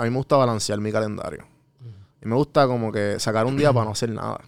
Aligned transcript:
a 0.00 0.04
mí 0.04 0.10
me 0.10 0.16
gusta 0.16 0.36
balancear 0.36 0.80
mi 0.80 0.92
calendario. 0.92 1.44
Y 2.22 2.26
me 2.28 2.36
gusta 2.36 2.66
como 2.68 2.92
que 2.92 3.18
sacar 3.18 3.46
un 3.46 3.56
día 3.56 3.72
para 3.72 3.84
no 3.86 3.90
hacer 3.92 4.10
nada. 4.10 4.38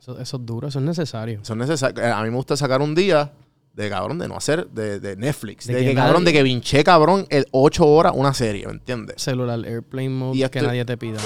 Eso, 0.00 0.18
eso 0.20 0.36
es 0.36 0.46
duro, 0.46 0.68
eso 0.68 0.78
es 0.78 0.84
necesario. 0.84 1.40
Eso 1.42 1.52
es 1.54 1.58
necesario. 1.58 2.00
Eh, 2.02 2.10
A 2.10 2.22
mí 2.22 2.30
me 2.30 2.36
gusta 2.36 2.56
sacar 2.56 2.80
un 2.80 2.94
día 2.94 3.32
de 3.72 3.90
cabrón, 3.90 4.18
de 4.20 4.28
no 4.28 4.36
hacer, 4.36 4.68
de, 4.68 5.00
de 5.00 5.16
Netflix. 5.16 5.66
De 5.66 5.74
De, 5.74 5.80
que 5.80 5.88
que, 5.88 5.94
cabrón, 5.96 6.22
nadie- 6.22 6.26
de 6.26 6.32
que 6.32 6.42
vinché 6.44 6.84
cabrón 6.84 7.26
el 7.30 7.46
8 7.50 7.84
horas 7.86 8.12
una 8.14 8.32
serie, 8.34 8.66
¿me 8.66 8.72
entiendes? 8.74 9.20
Celular, 9.20 9.58
airplane 9.64 10.10
mode, 10.10 10.38
Y 10.38 10.48
que 10.48 10.62
nadie 10.62 10.84
te 10.84 10.96
pida. 10.96 11.18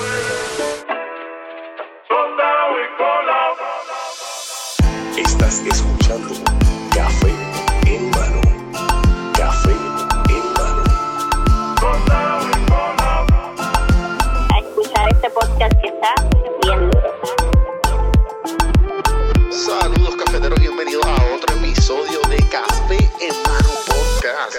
Estás 5.16 5.60
escuchando 5.66 6.34
Café 22.98 23.24
en 23.24 23.42
mano 23.42 23.68
podcast. 23.86 24.58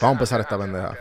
Vamos 0.00 0.02
a 0.02 0.10
empezar 0.10 0.40
esta 0.40 0.58
pendeja. 0.58 0.96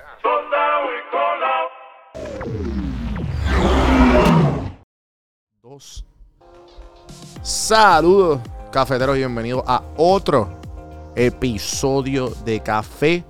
Dos. 5.62 6.06
Saludos, 7.42 8.40
cafeteros, 8.72 9.16
y 9.16 9.20
bienvenidos 9.20 9.64
a 9.68 9.82
otro 9.98 10.60
episodio 11.16 12.30
de 12.30 12.60
Café 12.62 13.24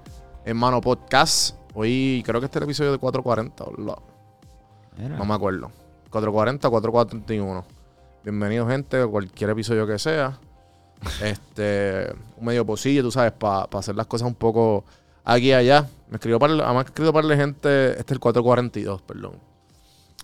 en 0.45 0.57
Mano 0.57 0.81
Podcast. 0.81 1.57
Hoy 1.73 2.23
creo 2.25 2.39
que 2.39 2.45
este 2.45 2.59
es 2.59 2.61
el 2.61 2.67
episodio 2.69 2.91
de 2.93 2.97
440, 2.99 3.65
¿verdad? 3.77 3.97
No 5.17 5.25
me 5.25 5.33
acuerdo. 5.33 5.71
440, 6.09 6.69
441. 6.69 7.65
Bienvenido, 8.23 8.67
gente, 8.67 9.01
a 9.01 9.07
cualquier 9.07 9.49
episodio 9.51 9.85
que 9.85 9.99
sea. 9.99 10.39
Este, 11.21 12.13
un 12.37 12.45
medio 12.45 12.65
posillo, 12.65 13.03
tú 13.03 13.11
sabes, 13.11 13.31
para 13.31 13.67
hacer 13.73 13.95
las 13.95 14.07
cosas 14.07 14.27
un 14.27 14.35
poco 14.35 14.83
aquí 15.23 15.47
y 15.47 15.53
allá. 15.53 15.87
Me 16.09 16.15
escribió 16.15 16.39
para, 16.39 16.53
además 16.53 16.85
escribió 16.85 17.11
para 17.13 17.27
la 17.27 17.35
gente, 17.35 17.91
este 17.91 18.01
es 18.01 18.11
el 18.11 18.19
442, 18.19 19.01
perdón. 19.01 19.33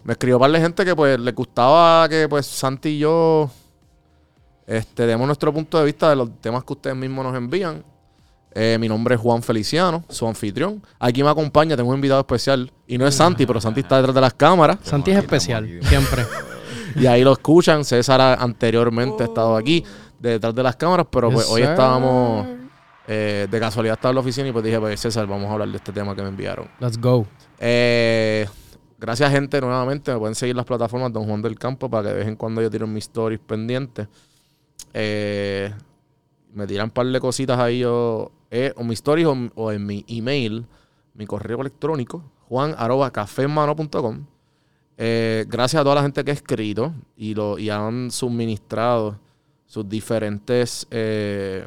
Me 0.04 0.14
escribió 0.14 0.40
para 0.40 0.52
la 0.54 0.60
gente 0.60 0.84
que 0.86 0.96
pues 0.96 1.20
le 1.20 1.32
gustaba 1.32 2.08
que 2.10 2.28
pues 2.28 2.46
Santi 2.46 2.90
y 2.90 3.00
yo 3.00 3.50
este, 4.68 5.06
demos 5.06 5.28
nuestro 5.28 5.54
punto 5.54 5.78
de 5.80 5.86
vista 5.86 6.10
de 6.10 6.16
los 6.16 6.30
temas 6.40 6.64
que 6.64 6.74
ustedes 6.74 6.96
mismos 6.96 7.26
nos 7.26 7.36
envían. 7.36 7.84
Eh, 8.54 8.78
mi 8.80 8.90
nombre 8.90 9.16
es 9.16 9.22
Juan 9.22 9.42
Feliciano, 9.42 10.04
su 10.10 10.28
anfitrión. 10.28 10.82
Aquí 11.00 11.24
me 11.24 11.30
acompaña, 11.30 11.78
tengo 11.78 11.90
un 11.90 11.96
invitado 11.96 12.20
especial. 12.20 12.72
Y 12.88 12.98
no 12.98 13.08
es 13.08 13.16
Santi, 13.16 13.46
pero 13.46 13.62
Santi 13.62 13.80
está 13.82 13.98
detrás 13.98 14.14
de 14.16 14.22
las 14.22 14.34
cámaras. 14.34 14.78
Santi 14.84 15.12
es 15.12 15.18
especial, 15.18 15.80
siempre. 15.84 16.26
Y 16.94 17.06
ahí 17.06 17.24
lo 17.24 17.32
escuchan. 17.32 17.86
César 17.86 18.20
ha- 18.20 18.34
anteriormente 18.34 19.24
ha 19.24 19.28
estado 19.28 19.56
aquí 19.56 19.82
detrás 20.22 20.54
de 20.54 20.64
las 20.64 20.76
cámaras, 20.76 21.08
pero 21.10 21.32
pues 21.32 21.50
hoy 21.50 21.62
sir. 21.62 21.72
estábamos 21.72 22.48
eh, 23.08 23.48
de 23.50 23.60
casualidad 23.60 23.96
estaba 23.96 24.12
en 24.12 24.16
la 24.16 24.22
oficina 24.22 24.48
y 24.48 24.52
pues 24.52 24.64
dije, 24.64 24.80
pues 24.80 25.00
César, 25.00 25.28
vamos 25.28 25.50
a 25.50 25.54
hablar 25.54 25.70
de 25.70 25.78
este 25.78 25.92
tema 25.92 26.16
que 26.16 26.22
me 26.22 26.30
enviaron. 26.30 26.70
Let's 26.80 27.00
go. 27.00 27.26
Eh, 27.60 28.48
gracias 29.00 29.32
gente 29.32 29.60
nuevamente. 29.60 30.14
Me 30.14 30.20
pueden 30.20 30.36
seguir 30.36 30.56
las 30.56 30.66
plataformas 30.66 31.12
Don 31.12 31.26
Juan 31.26 31.42
del 31.42 31.58
Campo 31.58 31.90
para 31.90 32.04
que 32.04 32.10
de 32.10 32.16
vez 32.20 32.28
en 32.28 32.36
cuando 32.36 32.62
yo 32.62 32.70
tiro 32.70 32.88
mis 32.88 33.06
stories 33.06 33.40
pendientes. 33.40 34.08
Eh, 34.94 35.74
me 36.54 36.68
tiran 36.68 36.86
un 36.86 36.92
par 36.92 37.08
de 37.08 37.20
cositas 37.20 37.60
ahí 37.60 37.84
o, 37.84 38.32
eh, 38.52 38.74
o 38.76 38.84
mis 38.84 39.00
stories 39.00 39.26
o, 39.26 39.36
o 39.56 39.72
en 39.72 39.86
mi 39.86 40.06
email, 40.08 40.66
mi 41.14 41.26
correo 41.26 41.62
electrónico, 41.62 42.24
juan 42.48 42.76
arroba 42.78 43.12
gracias 45.48 45.80
a 45.80 45.84
toda 45.84 45.96
la 45.96 46.02
gente 46.04 46.24
que 46.24 46.32
ha 46.32 46.34
escrito 46.34 46.94
y, 47.16 47.34
lo, 47.34 47.58
y 47.58 47.70
han 47.70 48.12
suministrado 48.12 49.18
sus 49.72 49.88
diferentes... 49.88 50.86
eh, 50.92 51.66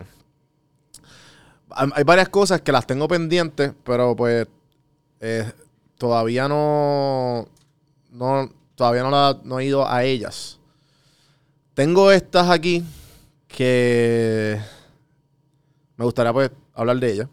hay 1.70 2.04
varias 2.04 2.28
cosas 2.28 2.60
que 2.60 2.70
las 2.70 2.86
tengo 2.86 3.08
pendientes, 3.08 3.72
pero 3.82 4.14
pues 4.14 4.46
eh, 5.20 5.50
todavía 5.96 6.46
no, 6.48 7.48
no 8.10 8.50
todavía 8.74 9.02
no, 9.04 9.10
la- 9.10 9.40
no 9.42 9.58
he 9.58 9.64
ido 9.64 9.88
a 9.88 10.04
ellas. 10.04 10.60
Tengo 11.72 12.12
estas 12.12 12.50
aquí 12.50 12.84
que 13.48 14.60
me 15.96 16.04
gustaría 16.04 16.32
pues 16.34 16.50
hablar 16.74 16.98
de 16.98 17.10
ellas. 17.10 17.28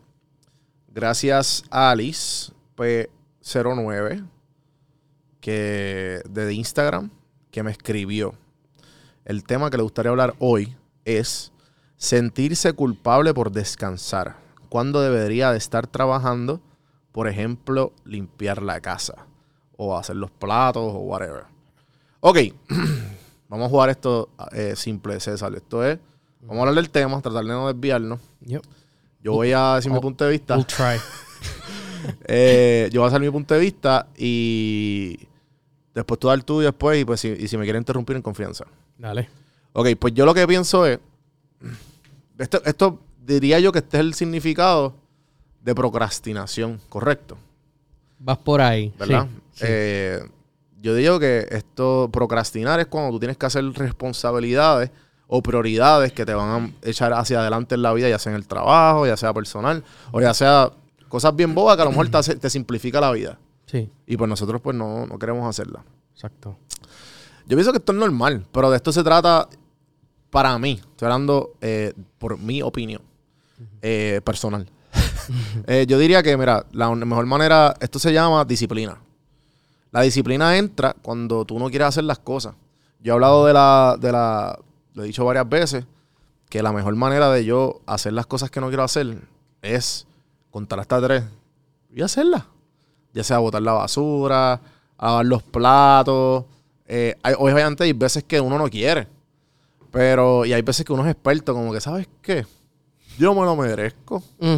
Gracias 0.88 1.63
a 1.69 1.91
Alice 1.91 2.53
P09 2.78 4.25
que 5.41 6.22
de 6.29 6.53
Instagram 6.53 7.09
que 7.51 7.62
me 7.62 7.72
escribió. 7.72 8.35
El 9.25 9.43
tema 9.43 9.69
que 9.69 9.77
le 9.77 9.83
gustaría 9.83 10.09
hablar 10.09 10.35
hoy 10.39 10.75
es 11.05 11.51
sentirse 11.97 12.73
culpable 12.73 13.33
por 13.33 13.51
descansar. 13.51 14.37
¿Cuándo 14.69 15.01
debería 15.01 15.51
de 15.51 15.57
estar 15.57 15.85
trabajando? 15.85 16.61
Por 17.11 17.27
ejemplo, 17.27 17.93
limpiar 18.03 18.63
la 18.63 18.81
casa 18.81 19.27
o 19.77 19.97
hacer 19.97 20.15
los 20.15 20.31
platos 20.31 20.83
o 20.83 20.99
whatever. 20.99 21.43
Ok, 22.21 22.37
vamos 23.49 23.67
a 23.67 23.69
jugar 23.69 23.89
esto 23.89 24.29
eh, 24.53 24.73
simple, 24.75 25.19
César. 25.19 25.53
Esto 25.55 25.85
es, 25.85 25.99
vamos 26.41 26.57
a 26.57 26.59
hablar 26.61 26.75
del 26.75 26.89
tema, 26.89 27.21
tratar 27.21 27.43
de 27.43 27.49
no 27.49 27.67
desviarnos. 27.67 28.19
Yep. 28.45 28.63
Yo 29.23 29.33
voy 29.33 29.51
a 29.51 29.75
decir 29.75 29.91
mi 29.91 29.99
punto 29.99 30.25
de 30.25 30.31
vista. 30.31 30.55
We'll 30.55 30.65
try. 30.65 30.97
Eh, 32.25 32.89
yo 32.91 33.01
voy 33.01 33.05
a 33.05 33.09
hacer 33.09 33.21
mi 33.21 33.29
punto 33.29 33.53
de 33.53 33.59
vista 33.59 34.07
y 34.17 35.19
después 35.94 36.19
tú 36.19 36.28
dar 36.28 36.38
el 36.38 36.46
tuyo 36.46 36.68
después 36.68 37.00
y 37.02 37.06
pues 37.06 37.19
si, 37.19 37.29
y 37.29 37.47
si 37.47 37.57
me 37.57 37.63
quieren 37.63 37.81
interrumpir 37.81 38.16
en 38.16 38.22
confianza. 38.22 38.66
Dale. 38.97 39.29
Ok, 39.74 39.90
pues 40.00 40.13
yo 40.13 40.25
lo 40.25 40.34
que 40.34 40.47
pienso 40.47 40.85
es, 40.85 41.00
esto, 42.38 42.62
esto 42.66 43.00
diría 43.25 43.59
yo 43.59 43.72
que 43.72 43.79
este 43.79 43.97
es 43.97 44.01
el 44.01 44.13
significado 44.13 44.96
de 45.62 45.75
procrastinación, 45.75 46.80
correcto, 46.90 47.38
Vas 48.24 48.38
por 48.38 48.62
ahí. 48.62 48.94
¿verdad? 49.00 49.28
Sí, 49.53 49.66
sí. 49.66 49.66
Eh, 49.68 50.24
yo 50.81 50.96
digo 50.96 51.19
que 51.19 51.47
esto, 51.51 52.09
procrastinar 52.12 52.80
es 52.80 52.88
cuando 52.88 53.12
tú 53.12 53.19
tienes 53.19 53.38
que 53.38 53.46
hacer 53.46 53.63
responsabilidades 53.74 54.91
o 55.28 55.41
prioridades 55.41 56.12
que 56.12 56.25
te 56.25 56.34
van 56.34 56.50
a 56.84 56.88
echar 56.88 57.13
hacia 57.13 57.40
adelante 57.40 57.75
en 57.75 57.84
la 57.84 57.94
vida, 57.94 58.09
ya 58.09 58.19
sea 58.19 58.31
en 58.31 58.35
el 58.35 58.47
trabajo, 58.47 59.06
ya 59.06 59.16
sea 59.16 59.34
personal, 59.34 59.84
o 60.12 60.22
ya 60.22 60.34
sea 60.34 60.72
cosas 61.07 61.35
bien 61.35 61.56
bobas 61.56 61.75
que 61.75 61.84
a 61.84 61.85
lo 61.85 61.91
mejor 61.91 62.09
te, 62.09 62.35
te 62.35 62.50
simplifica 62.50 63.00
la 63.00 63.12
vida. 63.12 63.38
Sí, 63.71 63.89
Y 64.05 64.17
pues 64.17 64.29
nosotros 64.29 64.61
pues 64.61 64.75
no, 64.75 65.05
no 65.05 65.17
queremos 65.17 65.47
hacerla. 65.47 65.83
exacto. 66.13 66.57
Yo 67.47 67.55
pienso 67.57 67.71
que 67.71 67.79
esto 67.79 67.91
es 67.91 67.97
normal, 67.97 68.45
pero 68.51 68.69
de 68.69 68.77
esto 68.77 68.91
se 68.91 69.03
trata 69.03 69.47
para 70.29 70.57
mí. 70.59 70.81
Estoy 70.81 71.05
hablando 71.05 71.53
eh, 71.61 71.93
por 72.17 72.37
mi 72.37 72.61
opinión 72.61 73.01
eh, 73.81 74.21
personal. 74.23 74.67
Eh, 75.67 75.85
yo 75.87 75.97
diría 75.97 76.23
que, 76.23 76.35
mira, 76.35 76.65
la 76.73 76.93
mejor 76.93 77.25
manera, 77.25 77.73
esto 77.79 77.99
se 77.99 78.11
llama 78.11 78.43
disciplina. 78.43 78.97
La 79.91 80.01
disciplina 80.01 80.57
entra 80.57 80.95
cuando 81.01 81.45
tú 81.45 81.57
no 81.59 81.69
quieres 81.69 81.89
hacer 81.89 82.03
las 82.03 82.19
cosas. 82.19 82.55
Yo 82.99 83.13
he 83.13 83.15
hablado 83.15 83.45
de 83.45 83.53
la, 83.53 83.97
de 83.99 84.11
la, 84.11 84.59
lo 84.93 85.03
he 85.03 85.07
dicho 85.07 85.23
varias 85.23 85.47
veces, 85.47 85.85
que 86.49 86.61
la 86.61 86.73
mejor 86.73 86.95
manera 86.95 87.31
de 87.31 87.45
yo 87.45 87.81
hacer 87.85 88.11
las 88.13 88.25
cosas 88.25 88.49
que 88.49 88.59
no 88.59 88.67
quiero 88.67 88.83
hacer 88.83 89.21
es 89.61 90.05
contar 90.49 90.79
hasta 90.79 91.01
tres 91.01 91.23
y 91.93 92.01
hacerlas. 92.01 92.43
Ya 93.13 93.23
sea 93.23 93.39
botar 93.39 93.61
la 93.61 93.73
basura, 93.73 94.61
lavar 94.99 95.25
los 95.25 95.44
platos. 95.44 96.45
Eh, 96.88 97.16
hay- 97.23 97.35
obviamente 97.38 97.83
hay 97.83 97.94
veces 97.94 98.23
que 98.23 98.39
uno 98.39 98.57
no 98.57 98.69
quiere. 98.69 99.07
Pero, 99.91 100.45
y 100.45 100.53
hay 100.53 100.61
veces 100.61 100.85
que 100.85 100.94
uno 100.94 101.03
es 101.05 101.11
experto, 101.11 101.53
como 101.53 101.73
que, 101.73 101.81
¿sabes 101.81 102.07
qué? 102.21 102.45
Yo 103.17 103.35
me 103.35 103.41
lo 103.41 103.55
merezco. 103.57 104.23
Mm. 104.39 104.55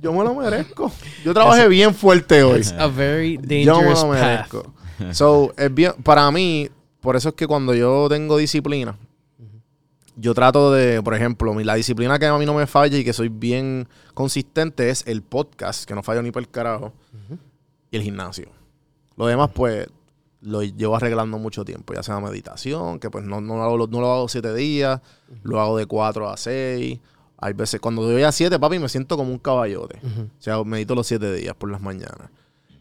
Yo 0.00 0.12
me 0.14 0.24
lo 0.24 0.34
merezco. 0.34 0.90
Yo 1.24 1.34
trabajé 1.34 1.68
bien 1.68 1.94
fuerte 1.94 2.42
hoy. 2.42 2.60
It's 2.60 2.72
a 2.72 2.86
very 2.86 3.38
Yo 3.64 3.80
me 3.82 3.90
lo 3.90 3.94
path. 3.94 4.06
merezco. 4.10 4.74
So, 5.12 5.52
es 5.56 5.72
bien, 5.72 5.92
para 6.02 6.30
mí, 6.30 6.68
por 7.00 7.16
eso 7.16 7.28
es 7.30 7.34
que 7.34 7.46
cuando 7.46 7.74
yo 7.74 8.06
tengo 8.08 8.36
disciplina, 8.38 8.96
yo 10.16 10.34
trato 10.34 10.72
de, 10.72 11.02
por 11.02 11.14
ejemplo, 11.14 11.58
la 11.60 11.74
disciplina 11.74 12.18
que 12.18 12.26
a 12.26 12.36
mí 12.36 12.44
no 12.46 12.54
me 12.54 12.66
falla 12.66 12.96
y 12.98 13.04
que 13.04 13.12
soy 13.12 13.28
bien 13.28 13.88
consistente 14.14 14.90
es 14.90 15.06
el 15.06 15.22
podcast, 15.22 15.84
que 15.84 15.94
no 15.94 16.02
fallo 16.02 16.22
ni 16.22 16.30
por 16.30 16.42
el 16.42 16.48
carajo, 16.50 16.92
y 17.90 17.96
el 17.96 18.02
gimnasio. 18.02 18.48
Lo 19.16 19.26
demás, 19.26 19.50
pues, 19.54 19.86
lo 20.40 20.62
llevo 20.62 20.96
arreglando 20.96 21.38
mucho 21.38 21.64
tiempo, 21.64 21.92
ya 21.92 22.02
sea 22.02 22.18
meditación, 22.20 22.98
que 22.98 23.10
pues 23.10 23.24
no, 23.24 23.40
no, 23.40 23.56
lo, 23.56 23.62
hago, 23.62 23.86
no 23.86 24.00
lo 24.00 24.12
hago 24.12 24.28
siete 24.28 24.54
días, 24.54 25.00
lo 25.42 25.60
hago 25.60 25.76
de 25.76 25.86
cuatro 25.86 26.28
a 26.28 26.36
seis. 26.36 26.98
Hay 27.42 27.52
veces, 27.54 27.80
cuando 27.80 28.02
doy 28.02 28.22
a 28.22 28.32
siete, 28.32 28.58
papi, 28.58 28.78
me 28.78 28.88
siento 28.88 29.16
como 29.16 29.30
un 29.30 29.38
caballote. 29.38 29.98
O 30.04 30.42
sea, 30.42 30.62
medito 30.64 30.94
los 30.94 31.06
siete 31.06 31.32
días 31.34 31.54
por 31.54 31.70
las 31.70 31.80
mañanas. 31.80 32.30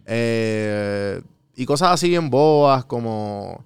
Eh, 0.05 1.21
y 1.55 1.65
cosas 1.65 1.91
así 1.91 2.09
bien 2.09 2.29
boas 2.29 2.85
como... 2.85 3.63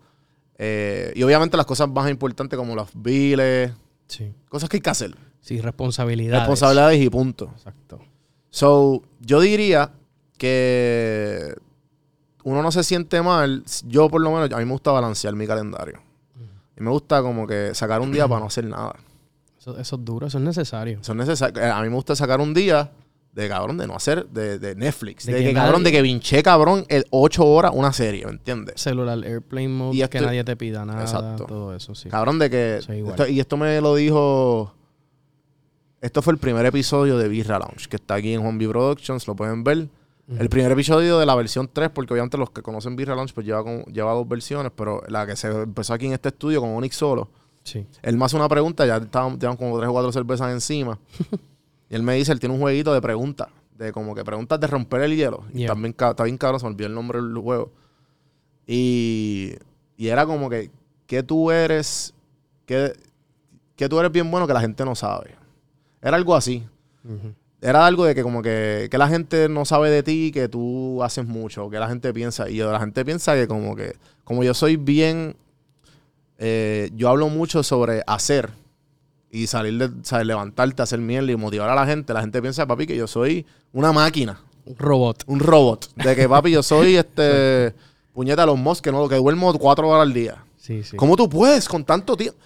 eh, 0.58 1.12
y 1.16 1.24
obviamente 1.24 1.58
las 1.58 1.66
cosas 1.66 1.90
más 1.90 2.10
importantes 2.10 2.58
como 2.58 2.76
los 2.76 2.90
biles, 2.96 3.72
Sí. 4.08 4.34
cosas 4.50 4.70
que 4.70 4.78
hay 4.78 4.82
que 4.82 4.90
hacer. 4.90 5.16
Sí, 5.40 5.60
responsabilidades. 5.62 6.42
Responsabilidades 6.42 7.02
y 7.02 7.10
punto. 7.10 7.52
Exacto. 7.56 8.00
So, 8.50 9.02
yo 9.20 9.40
diría 9.42 9.92
que 10.38 11.54
uno 12.44 12.62
no 12.62 12.72
se 12.72 12.84
siente 12.84 13.22
mal. 13.22 13.64
Yo, 13.88 14.10
por 14.10 14.22
lo 14.22 14.32
menos, 14.32 14.52
a 14.52 14.58
mí 14.58 14.66
me 14.66 14.72
gusta 14.72 14.92
balancear 14.92 15.36
mi 15.36 15.48
calendario. 15.48 16.00
Y 16.78 16.82
me 16.84 16.90
gusta 16.90 17.22
como 17.22 17.46
que 17.48 17.74
sacar 17.76 18.02
un 18.02 18.12
día 18.12 18.28
para 18.28 18.40
no 18.42 18.48
hacer 18.48 18.66
nada. 18.66 18.96
Eso, 19.60 19.78
eso 19.78 19.96
es 19.96 20.06
duro, 20.06 20.28
eso 20.28 20.38
es 20.40 20.44
necesario. 20.44 21.00
Eso 21.02 21.12
es 21.14 21.18
necesario. 21.18 21.62
Eh, 21.62 21.70
A 21.70 21.82
mí 21.82 21.90
me 21.90 21.96
gusta 21.96 22.16
sacar 22.16 22.42
un 22.42 22.54
día 22.54 22.92
de 23.32 23.48
cabrón 23.50 23.78
de 23.78 23.88
no 23.88 23.96
hacer 23.96 24.28
de, 24.28 24.60
de 24.60 24.76
Netflix. 24.76 25.26
De 25.26 25.34
De, 25.34 25.40
que 25.40 25.46
que, 25.50 25.54
cabrón, 25.54 25.82
nadie- 25.82 25.86
de 25.86 25.92
que 25.92 26.02
vinché 26.02 26.44
cabrón 26.44 26.86
el 26.90 27.06
8 27.12 27.46
horas 27.46 27.72
una 27.74 27.94
serie, 27.94 28.26
¿me 28.26 28.32
entiendes? 28.34 28.80
Celular, 28.82 29.18
airplane 29.24 29.70
mode, 29.70 29.96
Y 29.98 30.08
que 30.08 30.20
nadie 30.22 30.44
te 30.44 30.56
pida 30.56 30.84
nada, 30.86 31.02
Exacto. 31.02 31.46
todo 31.46 31.76
eso, 31.76 31.96
sí. 31.96 32.10
Cabrón, 32.10 32.38
de 32.40 32.50
que. 32.50 32.78
Esto- 32.78 33.28
y 33.28 33.40
esto 33.40 33.56
me 33.58 33.80
lo 33.82 33.96
dijo. 33.96 34.74
Esto 36.02 36.22
fue 36.22 36.34
el 36.34 36.40
primer 36.40 36.66
episodio 36.66 37.18
de 37.18 37.30
Birra 37.30 37.60
Lounge, 37.60 37.88
que 37.88 37.96
está 37.96 38.16
aquí 38.16 38.34
en 38.34 38.42
Juan 38.42 38.58
B 38.58 38.68
Productions, 38.68 39.26
lo 39.28 39.36
pueden 39.36 39.64
ver. 39.64 39.88
El 40.28 40.48
primer 40.50 40.72
episodio 40.72 41.20
de 41.20 41.26
la 41.26 41.36
versión 41.36 41.70
3, 41.72 41.90
porque 41.90 42.14
obviamente 42.14 42.38
los 42.38 42.50
que 42.50 42.62
conocen 42.62 42.96
Birra 42.96 43.14
Lounge, 43.16 43.34
pues 43.34 43.46
lleva, 43.46 43.62
con- 43.64 43.84
lleva 43.86 44.14
dos 44.14 44.28
versiones, 44.28 44.72
pero 44.76 45.04
la 45.10 45.26
que 45.28 45.36
se 45.36 45.48
empezó 45.50 45.94
aquí 45.94 46.06
en 46.08 46.14
este 46.14 46.30
estudio 46.30 46.62
con 46.62 46.70
Onyx 46.70 46.96
solo. 46.96 47.30
Sí. 47.64 47.86
Él 48.02 48.18
me 48.18 48.26
hace 48.26 48.36
una 48.38 48.48
pregunta, 48.48 48.86
ya 48.86 48.98
estaban, 48.98 49.38
como 49.58 49.78
tres 49.78 49.90
o 49.90 49.92
cuatro 49.92 50.12
cervezas 50.14 50.52
encima. 50.52 50.98
y 51.90 51.96
él 51.96 52.04
me 52.04 52.16
dice, 52.16 52.32
él 52.32 52.40
tiene 52.40 52.56
un 52.56 52.62
jueguito 52.62 52.94
de 52.94 53.02
preguntas, 53.02 53.50
de 53.78 53.92
como 53.92 54.16
que 54.16 54.24
preguntas 54.24 54.60
de 54.62 54.68
romper 54.68 55.02
el 55.02 55.16
hielo. 55.16 55.44
Y 55.54 55.60
también 55.68 55.92
está 56.00 56.24
bien 56.24 56.38
cabrón, 56.38 56.60
se 56.62 56.66
me 56.68 56.72
olvidó 56.72 56.88
el 56.88 56.96
nombre 56.96 57.22
del 57.22 57.38
juego. 57.38 57.72
Y, 58.66 59.54
y 59.98 60.08
era 60.08 60.26
como 60.26 60.50
que, 60.50 60.72
¿qué 61.06 61.22
tú 61.24 61.52
eres? 61.52 62.14
¿Qué, 62.66 62.94
qué 63.76 63.90
tú 63.90 64.00
eres 64.00 64.12
bien 64.12 64.30
bueno 64.32 64.48
que 64.48 64.54
la 64.54 64.62
gente 64.62 64.86
no 64.86 64.96
sabe? 64.96 65.36
Era 66.02 66.16
algo 66.16 66.34
así. 66.36 66.66
Era 67.64 67.86
algo 67.86 68.04
de 68.04 68.14
que 68.14 68.24
como 68.24 68.42
que, 68.42 68.90
que 68.92 68.98
la 68.98 69.08
gente 69.08 69.48
no 69.48 69.64
sabe 69.64 69.90
de 69.90 70.04
ti, 70.04 70.32
que 70.34 70.50
tú 70.50 71.02
haces 71.02 71.26
mucho, 71.26 71.70
que 71.70 71.80
la 71.80 71.88
gente 71.88 72.14
piensa. 72.14 72.50
Y 72.50 72.58
la 72.58 72.78
gente 72.78 73.06
piensa 73.06 73.36
que 73.36 73.48
como 73.48 73.74
que, 73.74 73.96
como 74.26 74.44
yo 74.44 74.54
soy 74.54 74.76
bien, 74.76 75.38
eh, 76.40 76.92
yo 76.94 77.08
hablo 77.08 77.30
mucho 77.30 77.64
sobre 77.64 78.04
hacer 78.06 78.50
y 79.32 79.48
salir 79.48 79.78
de, 79.78 80.04
saber 80.04 80.26
levantarte, 80.26 80.82
hacer 80.82 81.00
mierda 81.00 81.32
y 81.32 81.38
motivar 81.38 81.70
a 81.70 81.76
la 81.76 81.86
gente. 81.86 82.14
La 82.14 82.20
gente 82.20 82.42
piensa, 82.42 82.68
papi, 82.68 82.86
que 82.86 82.98
yo 82.98 83.08
soy 83.08 83.46
una 83.72 83.94
máquina, 83.94 84.42
Un 84.66 84.76
robot. 84.76 85.24
un 85.28 85.40
robot. 85.40 85.90
De 85.96 86.18
que, 86.18 86.28
papi, 86.28 86.52
yo 86.52 86.64
soy 86.64 86.96
este, 86.98 87.74
puñeta, 88.14 88.46
los 88.46 88.60
mos 88.60 88.82
que 88.82 88.92
no, 88.92 89.08
que 89.08 89.16
duermo 89.16 89.54
cuatro 89.58 89.88
horas 89.88 90.02
al 90.02 90.14
día. 90.14 90.44
Sí, 90.58 90.84
sí. 90.84 90.98
¿Cómo 90.98 91.16
tú 91.16 91.30
puedes 91.30 91.70
con 91.70 91.86
tanto 91.86 92.18
tiempo? 92.18 92.38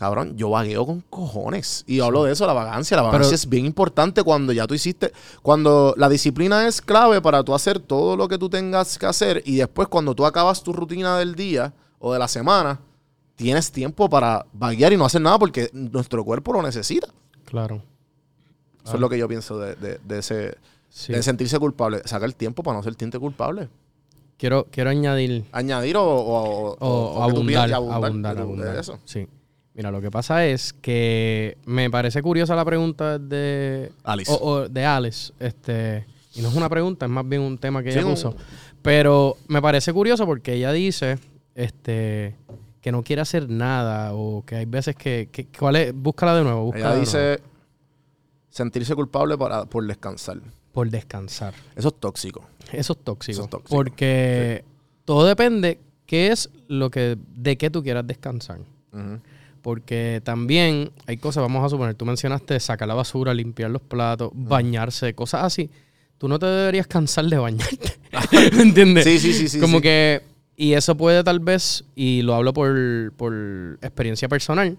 Cabrón, 0.00 0.34
yo 0.34 0.48
vagueo 0.48 0.86
con 0.86 1.02
cojones. 1.10 1.84
Y 1.86 2.00
hablo 2.00 2.24
de 2.24 2.32
eso, 2.32 2.46
la 2.46 2.54
vagancia. 2.54 2.96
La 2.96 3.02
vagancia 3.02 3.26
Pero- 3.28 3.34
es 3.34 3.46
bien 3.46 3.66
importante 3.66 4.22
cuando 4.22 4.50
ya 4.50 4.66
tú 4.66 4.72
hiciste. 4.72 5.12
Cuando 5.42 5.92
la 5.98 6.08
disciplina 6.08 6.66
es 6.66 6.80
clave 6.80 7.20
para 7.20 7.44
tú 7.44 7.54
hacer 7.54 7.78
todo 7.80 8.16
lo 8.16 8.26
que 8.26 8.38
tú 8.38 8.48
tengas 8.48 8.96
que 8.96 9.04
hacer. 9.04 9.42
Y 9.44 9.56
después, 9.56 9.88
cuando 9.88 10.14
tú 10.14 10.24
acabas 10.24 10.62
tu 10.62 10.72
rutina 10.72 11.18
del 11.18 11.34
día 11.34 11.74
o 11.98 12.14
de 12.14 12.18
la 12.18 12.28
semana, 12.28 12.80
tienes 13.36 13.70
tiempo 13.72 14.08
para 14.08 14.46
vaguear 14.54 14.94
y 14.94 14.96
no 14.96 15.04
hacer 15.04 15.20
nada 15.20 15.38
porque 15.38 15.68
nuestro 15.74 16.24
cuerpo 16.24 16.54
lo 16.54 16.62
necesita. 16.62 17.08
Claro. 17.44 17.82
Eso 18.82 18.94
es 18.94 19.00
lo 19.00 19.10
que 19.10 19.18
yo 19.18 19.28
pienso 19.28 19.58
de, 19.58 19.74
de- 19.74 20.00
de 20.02 20.18
ese. 20.18 20.56
Sí. 20.88 21.12
De 21.12 21.22
sentirse 21.22 21.58
culpable. 21.58 22.00
Sacar 22.06 22.26
el 22.26 22.34
tiempo 22.34 22.62
para 22.62 22.78
no 22.78 22.82
sentirte 22.82 23.18
culpable. 23.18 23.68
Quiero, 24.38 24.66
quiero 24.70 24.88
añadir 24.88 25.44
Añadir 25.52 25.98
o, 25.98 26.02
o, 26.02 27.22
abundar, 27.22 27.70
abundar, 27.74 28.38
abundar. 28.38 28.72
de 28.72 28.80
eso. 28.80 28.98
Sí. 29.04 29.28
Mira, 29.80 29.90
lo 29.90 30.02
que 30.02 30.10
pasa 30.10 30.44
es 30.44 30.74
que 30.74 31.56
me 31.64 31.88
parece 31.90 32.20
curiosa 32.20 32.54
la 32.54 32.66
pregunta 32.66 33.18
de 33.18 33.90
Alice. 34.04 34.30
o- 34.30 34.36
o 34.36 34.68
de 34.68 34.84
Alice, 34.84 35.32
este, 35.40 36.04
y 36.34 36.42
no 36.42 36.50
es 36.50 36.54
una 36.54 36.68
pregunta, 36.68 37.06
es 37.06 37.10
más 37.10 37.26
bien 37.26 37.40
un 37.40 37.56
tema 37.56 37.82
que 37.82 37.90
Sí, 37.90 37.98
ella 37.98 38.06
puso. 38.10 38.36
Pero 38.82 39.38
me 39.48 39.62
parece 39.62 39.94
curioso 39.94 40.26
porque 40.26 40.52
ella 40.52 40.70
dice, 40.72 41.18
este, 41.54 42.36
que 42.82 42.92
no 42.92 43.02
quiere 43.02 43.22
hacer 43.22 43.48
nada 43.48 44.12
o 44.12 44.44
que 44.44 44.56
hay 44.56 44.66
veces 44.66 44.96
que, 44.96 45.30
que 45.32 45.46
¿cuál 45.46 45.76
es? 45.76 45.94
Búscala 45.94 46.34
de 46.34 46.44
nuevo, 46.44 46.64
búscala 46.64 46.84
Ella 46.96 47.00
de 47.00 47.06
nuevo. 47.06 47.30
dice 47.36 47.42
sentirse 48.50 48.94
culpable 48.94 49.38
para, 49.38 49.64
por 49.64 49.86
descansar. 49.86 50.40
por 50.72 50.90
descansar. 50.90 51.54
Eso 51.74 51.88
es 51.88 51.94
tóxico. 51.98 52.44
Eso 52.70 52.92
es 52.92 52.98
tóxico. 53.02 53.32
Eso 53.32 53.44
es 53.44 53.48
tóxico. 53.50 53.74
Porque 53.74 54.62
todo 55.06 55.24
depende 55.26 55.80
qué 56.04 56.28
es 56.28 56.50
lo 56.68 56.90
que 56.90 57.16
de 57.34 57.56
qué 57.56 57.70
tú 57.70 57.82
quieras 57.82 58.06
descansar. 58.06 58.58
Ujú. 58.92 59.20
Porque 59.62 60.20
también 60.24 60.90
hay 61.06 61.18
cosas, 61.18 61.42
vamos 61.42 61.64
a 61.64 61.68
suponer, 61.68 61.94
tú 61.94 62.06
mencionaste 62.06 62.58
sacar 62.60 62.88
la 62.88 62.94
basura, 62.94 63.34
limpiar 63.34 63.70
los 63.70 63.82
platos, 63.82 64.30
bañarse, 64.34 65.14
cosas 65.14 65.44
así. 65.44 65.70
Tú 66.18 66.28
no 66.28 66.38
te 66.38 66.46
deberías 66.46 66.86
cansar 66.86 67.26
de 67.26 67.36
bañarte. 67.36 67.98
¿Me 68.56 68.62
entiendes? 68.62 69.04
Sí, 69.04 69.18
sí, 69.18 69.32
sí, 69.32 69.48
sí. 69.48 69.60
Como 69.60 69.78
sí. 69.78 69.82
que, 69.82 70.22
y 70.56 70.74
eso 70.74 70.96
puede 70.96 71.24
tal 71.24 71.40
vez, 71.40 71.84
y 71.94 72.22
lo 72.22 72.34
hablo 72.34 72.52
por, 72.52 73.12
por 73.16 73.78
experiencia 73.82 74.28
personal, 74.28 74.78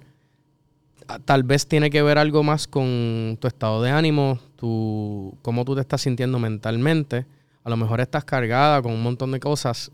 tal 1.26 1.44
vez 1.44 1.68
tiene 1.68 1.90
que 1.90 2.02
ver 2.02 2.18
algo 2.18 2.44
más 2.44 2.68
con 2.68 3.38
tu 3.40 3.48
estado 3.48 3.82
de 3.82 3.92
ánimo, 3.92 4.40
tu, 4.56 5.38
cómo 5.42 5.66
tú 5.66 5.76
te 5.76 5.82
estás 5.82 6.02
sintiendo 6.02 6.40
mentalmente. 6.40 7.26
A 7.64 7.70
lo 7.70 7.78
mejor 7.78 8.02
estás 8.02 8.24
cargada 8.24 8.82
con 8.82 8.94
un 8.94 9.04
montón 9.04 9.32
de 9.32 9.40
cosas 9.40 9.92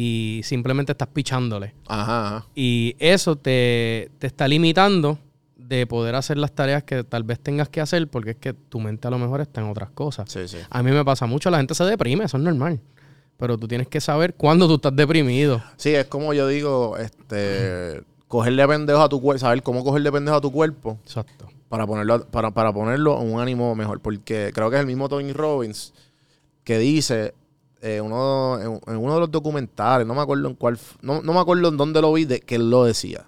y 0.00 0.42
simplemente 0.44 0.92
estás 0.92 1.08
pichándole. 1.08 1.74
Ajá, 1.88 2.26
ajá. 2.26 2.46
Y 2.54 2.94
eso 3.00 3.34
te, 3.34 4.12
te 4.20 4.28
está 4.28 4.46
limitando 4.46 5.18
de 5.56 5.88
poder 5.88 6.14
hacer 6.14 6.38
las 6.38 6.52
tareas 6.52 6.84
que 6.84 7.02
tal 7.02 7.24
vez 7.24 7.40
tengas 7.40 7.68
que 7.68 7.80
hacer 7.80 8.06
porque 8.06 8.30
es 8.30 8.36
que 8.36 8.52
tu 8.52 8.78
mente 8.78 9.08
a 9.08 9.10
lo 9.10 9.18
mejor 9.18 9.40
está 9.40 9.60
en 9.60 9.68
otras 9.68 9.90
cosas. 9.90 10.30
Sí, 10.30 10.46
sí. 10.46 10.58
A 10.70 10.84
mí 10.84 10.92
me 10.92 11.04
pasa 11.04 11.26
mucho, 11.26 11.50
la 11.50 11.56
gente 11.56 11.74
se 11.74 11.82
deprime, 11.82 12.26
eso 12.26 12.36
es 12.36 12.44
normal. 12.44 12.78
Pero 13.38 13.58
tú 13.58 13.66
tienes 13.66 13.88
que 13.88 14.00
saber 14.00 14.34
cuándo 14.34 14.68
tú 14.68 14.76
estás 14.76 14.94
deprimido. 14.94 15.60
Sí, 15.76 15.92
es 15.92 16.06
como 16.06 16.32
yo 16.32 16.46
digo, 16.46 16.96
este, 16.96 18.00
cogerle 18.28 18.68
pendejo 18.68 19.02
a 19.02 19.08
tu 19.08 19.20
cuerpo, 19.20 19.40
saber 19.40 19.64
cómo 19.64 19.82
cogerle 19.82 20.12
pendejo 20.12 20.36
a 20.36 20.40
tu 20.40 20.52
cuerpo 20.52 21.00
Exacto. 21.02 21.48
para 21.68 21.88
ponerlo, 21.88 22.24
para, 22.26 22.52
para 22.52 22.72
ponerlo 22.72 23.20
en 23.20 23.32
un 23.32 23.40
ánimo 23.40 23.74
mejor. 23.74 23.98
Porque 23.98 24.52
creo 24.54 24.70
que 24.70 24.76
es 24.76 24.80
el 24.80 24.86
mismo 24.86 25.08
Tony 25.08 25.32
Robbins 25.32 25.92
que 26.62 26.78
dice 26.78 27.34
eh, 27.82 28.00
uno, 28.00 28.58
en, 28.60 28.80
en 28.86 28.96
uno 28.96 29.14
de 29.14 29.20
los 29.20 29.30
documentales, 29.30 30.06
no 30.06 30.14
me 30.14 30.20
acuerdo 30.20 30.48
en 30.48 30.54
cuál, 30.54 30.78
no, 31.00 31.22
no 31.22 31.32
me 31.32 31.40
acuerdo 31.40 31.68
en 31.68 31.76
dónde 31.76 32.00
lo 32.00 32.12
vi, 32.12 32.24
de, 32.24 32.40
que 32.40 32.56
él 32.56 32.70
lo 32.70 32.84
decía. 32.84 33.26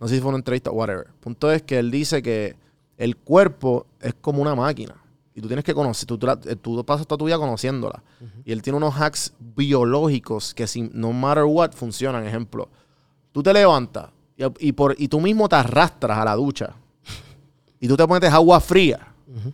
No 0.00 0.08
sé 0.08 0.16
si 0.16 0.20
fue 0.20 0.30
una 0.30 0.38
entrevista 0.38 0.72
whatever. 0.72 1.06
Punto 1.20 1.50
es 1.52 1.62
que 1.62 1.78
él 1.78 1.92
dice 1.92 2.22
que 2.22 2.56
el 2.96 3.16
cuerpo 3.16 3.86
es 4.00 4.14
como 4.20 4.42
una 4.42 4.56
máquina. 4.56 4.96
Y 5.32 5.40
tú 5.40 5.46
tienes 5.46 5.64
que 5.64 5.72
conocer, 5.74 6.06
tú, 6.08 6.18
tú, 6.18 6.26
eh, 6.28 6.56
tú 6.56 6.84
pasas 6.84 7.06
toda 7.06 7.18
tu 7.18 7.26
vida 7.26 7.38
conociéndola. 7.38 8.02
Y 8.44 8.50
él 8.50 8.62
tiene 8.62 8.78
unos 8.78 8.94
hacks 9.00 9.32
biológicos 9.38 10.54
que 10.54 10.66
sin, 10.66 10.90
no 10.92 11.12
matter 11.12 11.44
what 11.44 11.70
funcionan. 11.72 12.26
Ejemplo, 12.26 12.68
tú 13.30 13.42
te 13.44 13.52
levantas 13.52 14.10
y, 14.36 14.68
y 14.68 14.72
por, 14.72 14.96
y 14.98 15.06
tú 15.06 15.20
mismo 15.20 15.48
te 15.48 15.56
arrastras 15.56 16.18
a 16.18 16.24
la 16.24 16.34
ducha. 16.34 16.74
Y 17.82 17.88
tú 17.88 17.96
te 17.96 18.06
metes 18.06 18.30
agua 18.30 18.60
fría. 18.60 19.14
Ujú. 19.26 19.52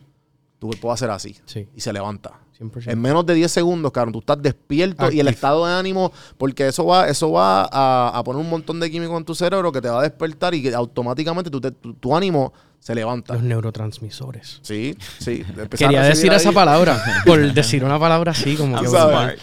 Tu 0.59 0.67
cuerpo 0.67 0.89
va 0.89 0.95
a 0.95 0.97
hacer 0.97 1.11
así. 1.11 1.37
Sí, 1.45 1.69
Y 1.77 1.81
se 1.81 1.93
levanta. 1.93 2.41
100%. 2.61 2.91
En 2.91 3.01
menos 3.01 3.27
de 3.27 3.35
10 3.35 3.51
segundos, 3.51 3.93
cabrón, 3.93 4.13
tú 4.13 4.21
estás 4.21 4.41
despierto 4.41 5.11
y 5.13 5.21
el 5.21 5.29
estado 5.29 5.67
de 5.67 5.75
ánimo, 5.75 6.13
porque 6.39 6.69
eso 6.69 6.87
va, 6.87 7.09
eso 7.09 7.31
va 7.33 7.69
a, 7.71 8.13
a 8.15 8.25
poner 8.25 8.41
un 8.41 8.49
montón 8.49 8.81
de 8.81 8.91
químicos 8.91 9.17
en 9.19 9.25
tu 9.25 9.35
cerebro 9.35 9.71
que 9.73 9.81
te 9.83 9.89
va 9.89 10.01
a 10.01 10.03
despertar 10.03 10.55
y 10.55 10.63
que 10.63 10.75
automáticamente 10.75 11.51
te- 11.51 11.71
tu, 11.71 11.95
tu 11.95 12.17
ánimo 12.17 12.53
se 12.81 12.95
levanta. 12.95 13.35
Los 13.35 13.43
neurotransmisores. 13.43 14.61
Sí, 14.63 14.97
sí. 15.19 15.45
Quería 15.77 16.03
decir 16.03 16.33
esa 16.33 16.53
palabra. 16.53 17.03
por 17.27 17.53
decir 17.53 17.85
una 17.85 17.99
palabra 17.99 18.33
así, 18.33 18.55
como 18.57 18.81
que. 18.81 18.87
Sabes. 18.89 19.41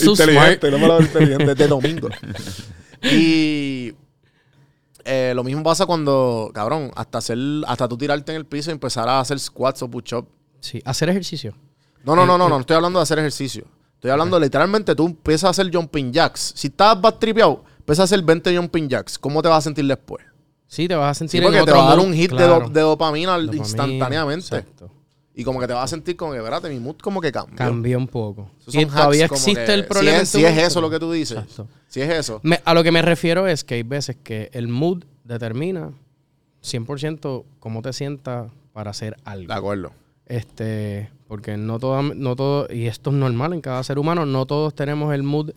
So 0.00 0.10
inteligente, 0.12 0.70
no 0.70 0.78
palabra 0.78 1.04
inteligente, 1.04 1.54
de 1.56 1.68
domingo. 1.68 2.08
Y 3.02 3.92
eh, 5.04 5.32
lo 5.34 5.44
mismo 5.44 5.62
pasa 5.62 5.86
cuando, 5.86 6.50
cabrón, 6.54 6.90
hasta 6.96 7.18
hacer, 7.18 7.38
hasta 7.66 7.88
tú 7.88 7.96
tirarte 7.96 8.32
en 8.32 8.36
el 8.36 8.46
piso 8.46 8.70
y 8.70 8.72
empezar 8.72 9.08
a 9.08 9.20
hacer 9.20 9.38
squats 9.38 9.82
o 9.82 9.90
push-up. 9.90 10.28
Sí, 10.60 10.80
hacer 10.84 11.08
ejercicio. 11.08 11.54
No, 12.06 12.16
no, 12.16 12.24
no, 12.24 12.38
no, 12.38 12.48
no, 12.48 12.54
no 12.54 12.60
estoy 12.60 12.76
hablando 12.76 12.98
de 12.98 13.02
hacer 13.02 13.18
ejercicio. 13.18 13.64
Estoy 13.94 14.10
hablando 14.10 14.38
literalmente, 14.38 14.94
tú 14.94 15.06
empiezas 15.06 15.44
a 15.44 15.50
hacer 15.50 15.70
jumping 15.74 16.12
jacks. 16.12 16.52
Si 16.54 16.68
estás 16.68 17.00
bad 17.00 17.14
tripeado, 17.14 17.64
empiezas 17.78 18.00
a 18.00 18.04
hacer 18.04 18.22
20 18.22 18.56
jumping 18.56 18.88
jacks. 18.88 19.18
¿Cómo 19.18 19.42
te 19.42 19.48
vas 19.48 19.58
a 19.58 19.62
sentir 19.62 19.86
después? 19.86 20.24
Sí, 20.68 20.86
te 20.88 20.94
vas 20.94 21.10
a 21.10 21.14
Sí, 21.14 21.18
sentir 21.28 21.42
porque 21.42 21.58
en 21.58 21.64
te 21.64 21.72
va 21.72 21.86
a 21.86 21.90
dar 21.90 21.98
un 21.98 22.12
hit 22.14 22.30
de, 22.30 22.36
claro. 22.36 22.60
do- 22.60 22.68
de 22.68 22.80
dopamina, 22.80 23.38
instantáneamente. 23.38 24.46
Exacto. 24.56 24.90
Y 25.34 25.44
como 25.44 25.60
que 25.60 25.66
te 25.66 25.72
vas 25.74 25.84
a 25.84 25.88
sentir 25.88 26.16
como 26.16 26.32
que, 26.32 26.38
espérate, 26.38 26.68
mi 26.70 26.78
mood 26.80 26.96
como 26.96 27.20
que 27.20 27.30
cambia. 27.30 27.56
Cambió 27.56 27.98
un 27.98 28.06
poco. 28.08 28.50
Y 28.68 28.86
todavía 28.86 29.26
existe 29.26 29.64
que- 29.66 29.74
el 29.74 29.86
problema. 29.86 30.24
Si 30.24 30.44
es, 30.44 30.54
si 30.54 30.60
eso 30.60 30.80
lo 30.80 30.88
que 30.90 30.98
tú 30.98 31.12
dices. 31.12 31.38
Exacto. 31.38 31.68
Si 31.88 32.00
es 32.00 32.10
eso. 32.10 32.40
Me- 32.42 32.60
a 32.64 32.72
lo 32.74 32.82
que 32.82 32.90
me 32.92 33.02
refiero 33.02 33.46
es 33.46 33.62
que 33.64 33.74
hay 33.74 33.82
veces 33.82 34.16
que 34.22 34.48
el 34.52 34.68
mood 34.68 35.04
determina 35.24 35.90
100% 36.62 37.44
cómo 37.60 37.82
te 37.82 37.92
sientas 37.92 38.50
para 38.72 38.90
hacer 38.90 39.16
algo. 39.24 39.48
De 39.52 39.54
acuerdo. 39.58 39.92
Este, 40.26 41.10
porque 41.28 41.56
no 41.56 41.78
todo, 41.78 42.02
no 42.02 42.36
todo, 42.36 42.66
y 42.72 42.86
esto 42.86 43.10
es 43.10 43.16
normal 43.16 43.52
en 43.52 43.60
cada 43.60 43.82
ser 43.82 43.98
humano, 43.98 44.26
no 44.26 44.46
todos 44.46 44.74
tenemos 44.74 45.14
el 45.14 45.22
mood 45.22 45.52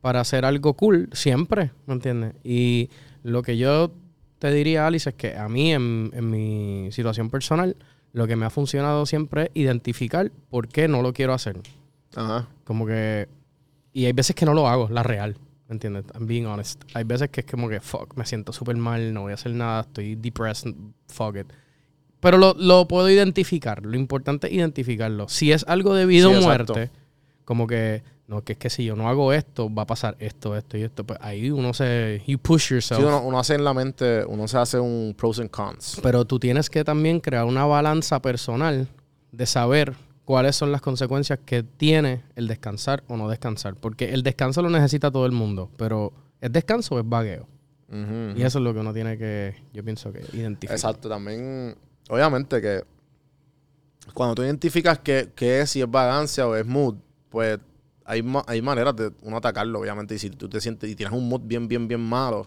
para 0.00 0.20
hacer 0.20 0.44
algo 0.44 0.74
cool 0.74 1.08
siempre, 1.12 1.72
¿me 1.86 1.94
entiendes? 1.94 2.34
Y 2.42 2.90
lo 3.22 3.42
que 3.42 3.56
yo 3.56 3.90
te 4.38 4.50
diría, 4.50 4.86
Alice, 4.86 5.10
es 5.10 5.14
que 5.16 5.36
a 5.36 5.48
mí, 5.48 5.72
en, 5.72 6.10
en 6.14 6.30
mi 6.30 6.88
situación 6.92 7.30
personal, 7.30 7.76
lo 8.12 8.26
que 8.26 8.36
me 8.36 8.46
ha 8.46 8.50
funcionado 8.50 9.04
siempre 9.04 9.42
es 9.42 9.50
identificar 9.54 10.30
por 10.48 10.68
qué 10.68 10.88
no 10.88 11.02
lo 11.02 11.12
quiero 11.12 11.34
hacer. 11.34 11.60
Ajá. 12.14 12.48
Como 12.64 12.86
que. 12.86 13.28
Y 13.92 14.06
hay 14.06 14.12
veces 14.12 14.34
que 14.34 14.46
no 14.46 14.54
lo 14.54 14.68
hago, 14.68 14.88
la 14.88 15.02
real. 15.02 15.36
¿Me 15.68 15.74
entiendes? 15.74 16.04
I'm 16.14 16.26
being 16.26 16.46
honest. 16.46 16.82
Hay 16.94 17.04
veces 17.04 17.28
que 17.28 17.40
es 17.40 17.46
como 17.46 17.68
que, 17.68 17.80
fuck, 17.80 18.16
me 18.16 18.24
siento 18.24 18.52
súper 18.52 18.76
mal, 18.76 19.12
no 19.12 19.22
voy 19.22 19.32
a 19.32 19.34
hacer 19.34 19.52
nada, 19.52 19.82
estoy 19.82 20.14
depressed, 20.14 20.74
fuck 21.08 21.36
it. 21.36 21.52
Pero 22.26 22.38
lo, 22.38 22.54
lo 22.58 22.88
puedo 22.88 23.08
identificar. 23.08 23.86
Lo 23.86 23.96
importante 23.96 24.48
es 24.48 24.54
identificarlo. 24.54 25.28
Si 25.28 25.52
es 25.52 25.64
algo 25.68 25.94
de 25.94 26.06
vida 26.06 26.26
Sí, 26.28 26.34
o 26.34 26.38
exacto. 26.38 26.72
muerte, 26.74 26.90
como 27.44 27.68
que, 27.68 28.02
no, 28.26 28.42
que 28.42 28.54
es 28.54 28.58
que 28.58 28.68
si 28.68 28.84
yo 28.84 28.96
no 28.96 29.08
hago 29.08 29.32
esto, 29.32 29.72
va 29.72 29.82
a 29.82 29.86
pasar 29.86 30.16
esto, 30.18 30.56
esto 30.56 30.76
y 30.76 30.82
esto. 30.82 31.04
Pues 31.04 31.20
ahí 31.22 31.52
uno 31.52 31.72
se. 31.72 32.24
You 32.26 32.40
push 32.40 32.70
yourself. 32.72 33.00
Sí, 33.00 33.06
uno, 33.06 33.22
uno 33.22 33.38
hace 33.38 33.54
en 33.54 33.62
la 33.62 33.72
mente, 33.72 34.24
uno 34.24 34.48
se 34.48 34.58
hace 34.58 34.80
un 34.80 35.14
pros 35.16 35.38
and 35.38 35.50
cons. 35.50 36.00
Pero 36.02 36.24
tú 36.24 36.40
tienes 36.40 36.68
que 36.68 36.82
también 36.82 37.20
crear 37.20 37.44
una 37.44 37.64
balanza 37.64 38.20
personal 38.20 38.88
de 39.30 39.46
saber 39.46 39.94
cuáles 40.24 40.56
son 40.56 40.72
las 40.72 40.80
consecuencias 40.80 41.38
que 41.46 41.62
tiene 41.62 42.22
el 42.34 42.48
descansar 42.48 43.04
o 43.06 43.16
no 43.16 43.28
descansar. 43.28 43.76
Porque 43.76 44.12
el 44.12 44.24
descanso 44.24 44.62
lo 44.62 44.70
necesita 44.70 45.12
todo 45.12 45.26
el 45.26 45.32
mundo, 45.32 45.70
pero 45.76 46.12
¿es 46.40 46.50
descanso 46.50 46.96
o 46.96 46.98
es 46.98 47.08
vagueo? 47.08 47.46
Y 48.34 48.42
eso 48.42 48.58
es 48.58 48.64
lo 48.64 48.74
que 48.74 48.80
uno 48.80 48.92
tiene 48.92 49.16
que, 49.16 49.54
yo 49.72 49.84
pienso 49.84 50.12
que 50.12 50.18
identificar. 50.32 50.74
Exacto, 50.74 51.08
también, 51.08 51.76
obviamente 52.08 52.60
que 52.60 52.84
cuando 54.14 54.34
tú 54.36 54.42
identificas 54.42 54.98
qué, 55.00 55.30
qué 55.34 55.60
es, 55.60 55.70
si 55.70 55.80
es 55.82 55.90
vagancia 55.90 56.46
o 56.46 56.54
es 56.54 56.64
mood, 56.66 56.94
pues 57.28 57.58
hay, 58.04 58.22
ma- 58.22 58.44
hay 58.46 58.62
maneras 58.62 58.94
de 58.96 59.12
uno 59.22 59.36
atacarlo, 59.36 59.80
obviamente. 59.80 60.14
Y 60.14 60.18
si 60.18 60.30
tú 60.30 60.48
te 60.48 60.60
sientes 60.60 60.88
y 60.88 60.94
tienes 60.94 61.12
un 61.16 61.28
mood 61.28 61.40
bien, 61.44 61.66
bien, 61.66 61.88
bien 61.88 62.00
malo, 62.00 62.46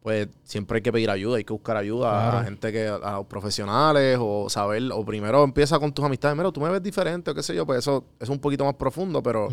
pues 0.00 0.28
siempre 0.44 0.76
hay 0.76 0.82
que 0.82 0.92
pedir 0.92 1.10
ayuda, 1.10 1.38
hay 1.38 1.44
que 1.44 1.52
buscar 1.52 1.76
ayuda 1.76 2.28
a 2.28 2.30
Claro. 2.30 2.44
gente 2.44 2.70
que, 2.72 2.86
a 2.86 3.12
los 3.16 3.26
profesionales 3.26 4.16
o 4.20 4.48
saber, 4.48 4.84
o 4.92 5.04
primero 5.04 5.42
empieza 5.42 5.78
con 5.80 5.92
tus 5.92 6.04
amistades, 6.04 6.36
mira, 6.36 6.52
tú 6.52 6.60
me 6.60 6.70
ves 6.70 6.80
diferente 6.82 7.32
o 7.32 7.34
qué 7.34 7.42
sé 7.42 7.54
yo, 7.56 7.66
pues 7.66 7.80
eso 7.80 8.04
es 8.20 8.28
un 8.28 8.38
poquito 8.38 8.64
más 8.64 8.74
profundo, 8.74 9.20
pero 9.20 9.48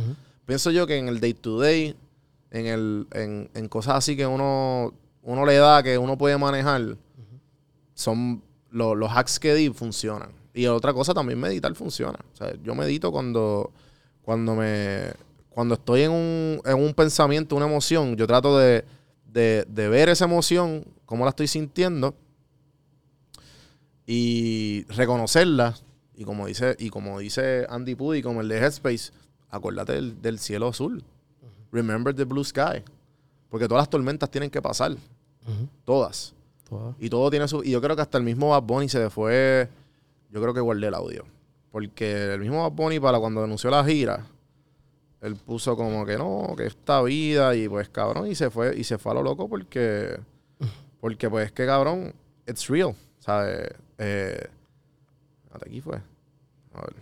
pienso 0.45 0.69
yo 0.69 0.85
que 0.85 0.97
en 0.97 1.07
el 1.07 1.19
day 1.19 1.33
to 1.33 1.59
day, 1.59 1.95
en, 2.51 2.65
el, 2.67 3.07
en, 3.13 3.49
en 3.55 3.67
cosas 3.67 3.95
así 3.95 4.15
que 4.15 4.27
uno, 4.27 4.93
uno 5.23 5.45
le 5.47 5.55
da, 5.55 5.81
que 5.81 5.97
uno 5.97 6.15
puede 6.19 6.37
manejar, 6.37 6.95
son 7.95 8.43
lo- 8.73 8.93
los 8.95 9.09
hacks 9.11 9.39
que 9.39 9.55
di 9.55 9.69
funcionan. 9.69 10.31
Y 10.53 10.65
otra 10.67 10.93
cosa 10.93 11.13
también 11.13 11.39
meditar 11.39 11.73
funciona. 11.75 12.19
O 12.33 12.35
sea, 12.35 12.53
yo 12.61 12.75
medito 12.75 13.11
cuando, 13.11 13.71
cuando 14.21 14.55
me 14.55 15.11
cuando 15.49 15.75
estoy 15.75 16.01
en 16.01 16.11
un, 16.11 16.61
en 16.65 16.75
un 16.75 16.93
pensamiento, 16.93 17.55
una 17.55 17.67
emoción, 17.67 18.15
yo 18.17 18.25
trato 18.27 18.57
de, 18.57 18.83
de, 19.31 19.65
de 19.69 19.87
ver 19.87 20.09
esa 20.09 20.25
emoción, 20.25 20.83
cómo 21.05 21.23
la 21.25 21.29
estoy 21.29 21.47
sintiendo, 21.47 22.15
y 24.05 24.83
reconocerla. 24.89 25.75
Y 26.15 26.25
como 26.25 26.47
dice, 26.47 26.75
y 26.79 26.89
como 26.89 27.19
dice 27.19 27.65
Andy 27.69 27.95
Pudi, 27.95 28.21
como 28.21 28.41
el 28.41 28.47
de 28.47 28.57
Headspace, 28.59 29.11
acuérdate 29.49 29.93
del, 29.93 30.21
del 30.21 30.39
cielo 30.39 30.67
azul. 30.69 31.03
Remember 31.71 32.13
the 32.15 32.23
blue 32.23 32.43
sky. 32.43 32.83
Porque 33.49 33.67
todas 33.67 33.81
las 33.83 33.89
tormentas 33.89 34.29
tienen 34.29 34.49
que 34.49 34.61
pasar. 34.61 34.95
Todas. 35.85 36.33
Y 36.99 37.09
todo 37.09 37.29
tiene 37.29 37.47
su. 37.47 37.63
Y 37.63 37.71
yo 37.71 37.81
creo 37.81 37.95
que 37.95 38.01
hasta 38.01 38.17
el 38.17 38.23
mismo 38.23 38.49
Bad 38.49 38.63
Bunny 38.63 38.89
se 38.89 38.99
le 38.99 39.09
fue. 39.09 39.69
Yo 40.29 40.41
creo 40.41 40.53
que 40.53 40.59
guardé 40.59 40.87
el 40.87 40.93
audio. 40.93 41.25
Porque 41.71 42.33
el 42.33 42.39
mismo 42.39 42.61
Bad 42.63 42.71
Bunny, 42.71 42.99
para 42.99 43.19
cuando 43.19 43.43
anunció 43.43 43.69
la 43.69 43.83
gira, 43.83 44.25
él 45.21 45.35
puso 45.35 45.75
como 45.75 46.05
que 46.05 46.17
no, 46.17 46.53
que 46.57 46.65
esta 46.65 47.01
vida, 47.01 47.55
y 47.55 47.69
pues 47.69 47.89
cabrón, 47.89 48.27
y 48.27 48.35
se 48.35 48.49
fue, 48.49 48.75
y 48.75 48.83
se 48.83 48.97
fue 48.97 49.11
a 49.11 49.15
lo 49.15 49.23
loco 49.23 49.47
porque. 49.47 50.19
Porque 50.99 51.29
pues 51.29 51.51
que 51.51 51.65
cabrón, 51.65 52.13
it's 52.47 52.67
real. 52.67 52.95
¿Sabes? 53.19 53.69
Eh, 53.97 54.47
hasta 55.51 55.65
aquí 55.65 55.81
fue. 55.81 55.97
A 56.73 56.81
ver. 56.81 56.93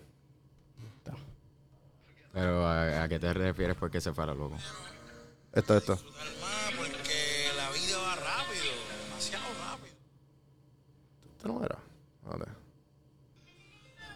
Pero 2.34 2.66
¿a, 2.66 3.04
a 3.04 3.10
qué 3.10 3.20
te 3.20 3.34
refieres 3.34 3.76
por 3.76 3.92
qué 3.92 4.00
se 4.00 4.14
fuera 4.14 4.34
loco? 4.34 4.56
Esto, 5.54 5.76
esto. 5.76 6.00
Esto 11.42 11.48
no 11.54 11.66
era. 11.66 11.76
Vale. 12.30 12.46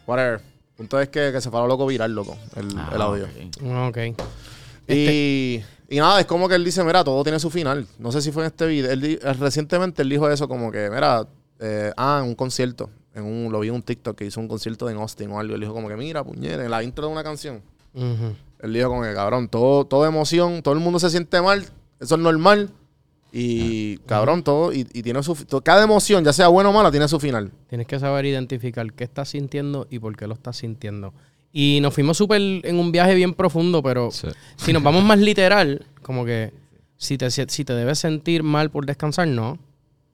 Whatever. 0.05 0.41
Punto 0.77 0.99
es 0.99 1.09
que, 1.09 1.31
que 1.31 1.41
se 1.41 1.49
fue 1.49 1.57
a 1.59 1.63
lo 1.63 1.67
loco 1.69 1.87
viral, 1.87 2.13
loco, 2.13 2.37
el, 2.55 2.67
Ah, 2.77 2.91
el 2.93 3.01
audio. 3.01 3.25
ok. 3.25 3.87
Ok. 3.87 3.97
Y, 4.87 5.63
y 5.89 5.97
nada, 5.97 6.19
es 6.19 6.27
como 6.27 6.47
que 6.47 6.53
él 6.53 6.63
dice, 6.63 6.83
mira, 6.83 7.03
todo 7.03 7.23
tiene 7.23 7.39
su 7.39 7.49
final. 7.49 7.87
No 7.97 8.11
sé 8.11 8.21
si 8.21 8.31
fue 8.31 8.43
en 8.43 8.47
este 8.47 8.67
video. 8.67 8.91
Él, 8.91 9.19
recientemente 9.39 10.03
él 10.03 10.09
dijo 10.09 10.29
eso 10.29 10.47
como 10.47 10.71
que, 10.71 10.91
mira, 10.91 11.25
eh, 11.59 11.91
ah, 11.97 12.19
en 12.21 12.29
un 12.29 12.35
concierto. 12.35 12.91
En 13.15 13.23
un, 13.23 13.51
lo 13.51 13.61
vi 13.61 13.69
en 13.69 13.73
un 13.75 13.81
TikTok 13.81 14.15
que 14.15 14.25
hizo 14.25 14.39
un 14.39 14.47
concierto 14.47 14.87
en 14.87 14.97
Austin 14.97 15.31
o 15.31 15.39
algo. 15.39 15.55
Él 15.55 15.61
dijo 15.61 15.73
como 15.73 15.87
que, 15.87 15.95
mira, 15.95 16.23
puñera, 16.23 16.63
en 16.63 16.69
la 16.69 16.83
intro 16.83 17.07
de 17.07 17.11
una 17.13 17.23
canción. 17.23 17.63
Ujú. 17.95 18.35
Él 18.59 18.73
dijo 18.73 18.89
como 18.89 19.01
que, 19.01 19.13
cabrón, 19.15 19.47
todo, 19.49 19.85
todo 19.85 20.05
emoción, 20.05 20.61
todo 20.61 20.75
el 20.75 20.79
mundo 20.81 20.99
se 20.99 21.09
siente 21.09 21.41
mal. 21.41 21.65
Eso 21.99 22.15
es 22.15 22.21
normal. 22.21 22.69
Y, 23.37 23.97
cabrón, 24.05 24.43
todo, 24.43 24.71
y, 24.71 24.87
y 24.93 25.01
tiene 25.03 25.21
su... 25.21 25.35
fi- 25.35 25.43
to- 25.43 25.61
Cada 25.61 25.83
emoción, 25.83 26.23
ya 26.23 26.31
sea 26.31 26.47
buena 26.47 26.69
o 26.69 26.73
mala, 26.73 26.89
tiene 26.89 27.07
su 27.09 27.19
final. 27.19 27.51
Tienes 27.67 27.85
que 27.85 27.99
saber 27.99 28.25
identificar 28.25 28.93
qué 28.93 29.03
estás 29.03 29.27
sintiendo 29.29 29.87
y 29.89 29.99
por 29.99 30.15
qué 30.15 30.25
lo 30.25 30.35
estás 30.35 30.55
sintiendo. 30.55 31.13
Y 31.51 31.79
nos 31.81 31.93
fuimos 31.93 32.15
súper 32.17 32.41
en 32.41 32.79
un 32.79 32.91
viaje 32.93 33.13
bien 33.13 33.33
profundo, 33.33 33.83
pero 33.83 34.09
Sí. 34.11 34.27
si 34.55 34.71
nos 34.71 34.81
vamos 34.83 35.03
más 35.03 35.19
literal, 35.19 35.85
como 36.01 36.23
que 36.23 36.53
si 36.95 37.17
te, 37.17 37.29
si 37.29 37.65
te 37.65 37.73
debes 37.73 37.99
sentir 37.99 38.41
mal 38.43 38.69
por 38.71 38.85
descansar, 38.85 39.27
no. 39.27 39.57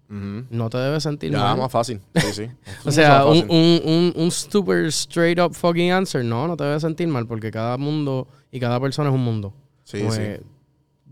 No 0.09 0.69
te 0.69 0.77
debes 0.77 1.03
sentir 1.03 1.31
Ya, 1.31 1.37
mal. 1.39 1.57
más 1.57 1.71
fácil. 1.71 2.01
Sí, 2.15 2.27
sí. 2.33 2.47
O 2.85 2.91
sea, 2.91 3.25
un, 3.25 3.45
un, 3.49 3.81
un, 3.85 4.13
un 4.15 4.31
super 4.31 4.85
straight 4.87 5.39
up 5.39 5.53
fucking 5.53 5.91
answer, 5.91 6.25
no, 6.25 6.47
no 6.49 6.57
te 6.57 6.65
debes 6.65 6.81
sentir 6.81 7.07
mal 7.07 7.25
porque 7.27 7.49
cada 7.49 7.77
mundo 7.77 8.27
y 8.51 8.59
cada 8.59 8.77
persona 8.81 9.09
es 9.09 9.15
un 9.15 9.23
mundo. 9.23 9.53
Sí, 9.85 9.99
Como 9.99 10.11
sí. 10.11 10.17
que 10.17 10.41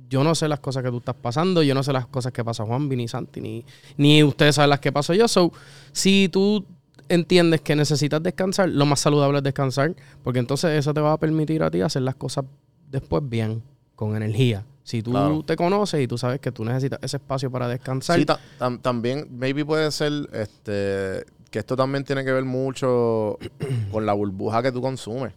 Yo 0.08 0.24
no 0.24 0.34
sé 0.36 0.48
las 0.48 0.60
cosas 0.60 0.84
que 0.84 0.90
tú 0.90 0.98
estás 0.98 1.16
pasando, 1.16 1.62
yo 1.64 1.74
no 1.76 1.84
sé 1.84 1.92
las 1.94 2.08
cosas 2.08 2.32
que 2.32 2.44
pasa 2.44 2.64
Juan, 2.66 2.88
ni 2.90 3.08
Santi, 3.08 3.42
ni, 3.42 3.66
ni 3.98 4.24
ustedes 4.24 4.56
saben 4.56 4.70
las 4.70 4.80
que 4.80 4.92
paso 4.92 5.14
yo. 5.14 5.28
So, 5.28 5.52
si 5.92 6.30
tú 6.32 6.66
entiendes 7.10 7.62
que 7.62 7.76
necesitas 7.76 8.22
descansar, 8.22 8.70
lo 8.70 8.86
más 8.86 9.00
saludable 9.00 9.40
es 9.40 9.44
descansar, 9.44 9.96
porque 10.24 10.40
entonces 10.40 10.72
eso 10.78 10.94
te 10.94 11.02
va 11.02 11.14
a 11.14 11.18
permitir 11.20 11.64
a 11.64 11.70
ti 11.72 11.82
hacer 11.82 12.02
las 12.04 12.16
cosas 12.16 12.46
después 12.90 13.22
bien, 13.28 13.62
con 13.96 14.16
energía. 14.16 14.64
Si 14.84 15.04
tú 15.04 15.12
Claro. 15.12 15.44
te 15.44 15.56
conoces 15.56 16.02
y 16.02 16.08
tú 16.08 16.18
sabes 16.18 16.40
que 16.40 16.52
tú 16.52 16.66
necesitas 16.66 17.00
ese 17.04 17.18
espacio 17.18 17.52
para 17.52 17.68
descansar, 17.68 18.18
Sí, 18.18 18.26
ta- 18.26 18.40
tam- 18.58 18.82
también, 18.82 19.28
maybe 19.32 19.64
puede 19.64 19.92
ser 19.92 20.12
este, 20.34 21.24
que 21.52 21.60
esto 21.60 21.76
también 21.76 22.04
tiene 22.04 22.24
que 22.26 22.32
ver 22.32 22.46
mucho 22.46 23.38
con 23.92 24.06
la 24.08 24.14
burbuja 24.14 24.64
que 24.64 24.72
tú 24.72 24.82
consumes. 24.82 25.34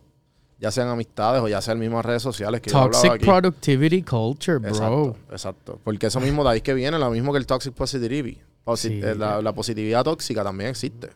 Ya 0.62 0.70
sean 0.70 0.88
amistades 0.88 1.42
o 1.42 1.48
ya 1.48 1.60
sean 1.60 1.78
mismas 1.78 2.04
redes 2.06 2.22
sociales 2.22 2.60
que 2.62 2.70
yo 2.70 2.80
toxic 2.88 3.10
aquí. 3.12 3.26
productivity 3.26 4.02
culture, 4.02 4.58
bro. 4.58 4.68
Exacto, 4.70 5.16
exacto. 5.30 5.80
Porque 5.82 6.06
eso 6.06 6.20
mismo 6.20 6.42
de 6.44 6.50
ahí 6.50 6.60
que 6.60 6.72
viene, 6.72 6.98
lo 6.98 7.10
mismo 7.10 7.32
que 7.32 7.38
el 7.38 7.46
toxic 7.46 7.74
positivity. 7.74 8.38
Posi- 8.64 8.88
Sí. 8.88 9.00
eh, 9.02 9.14
la, 9.16 9.42
la 9.42 9.52
positividad 9.52 10.04
tóxica 10.04 10.44
también 10.44 10.70
existe. 10.70 11.10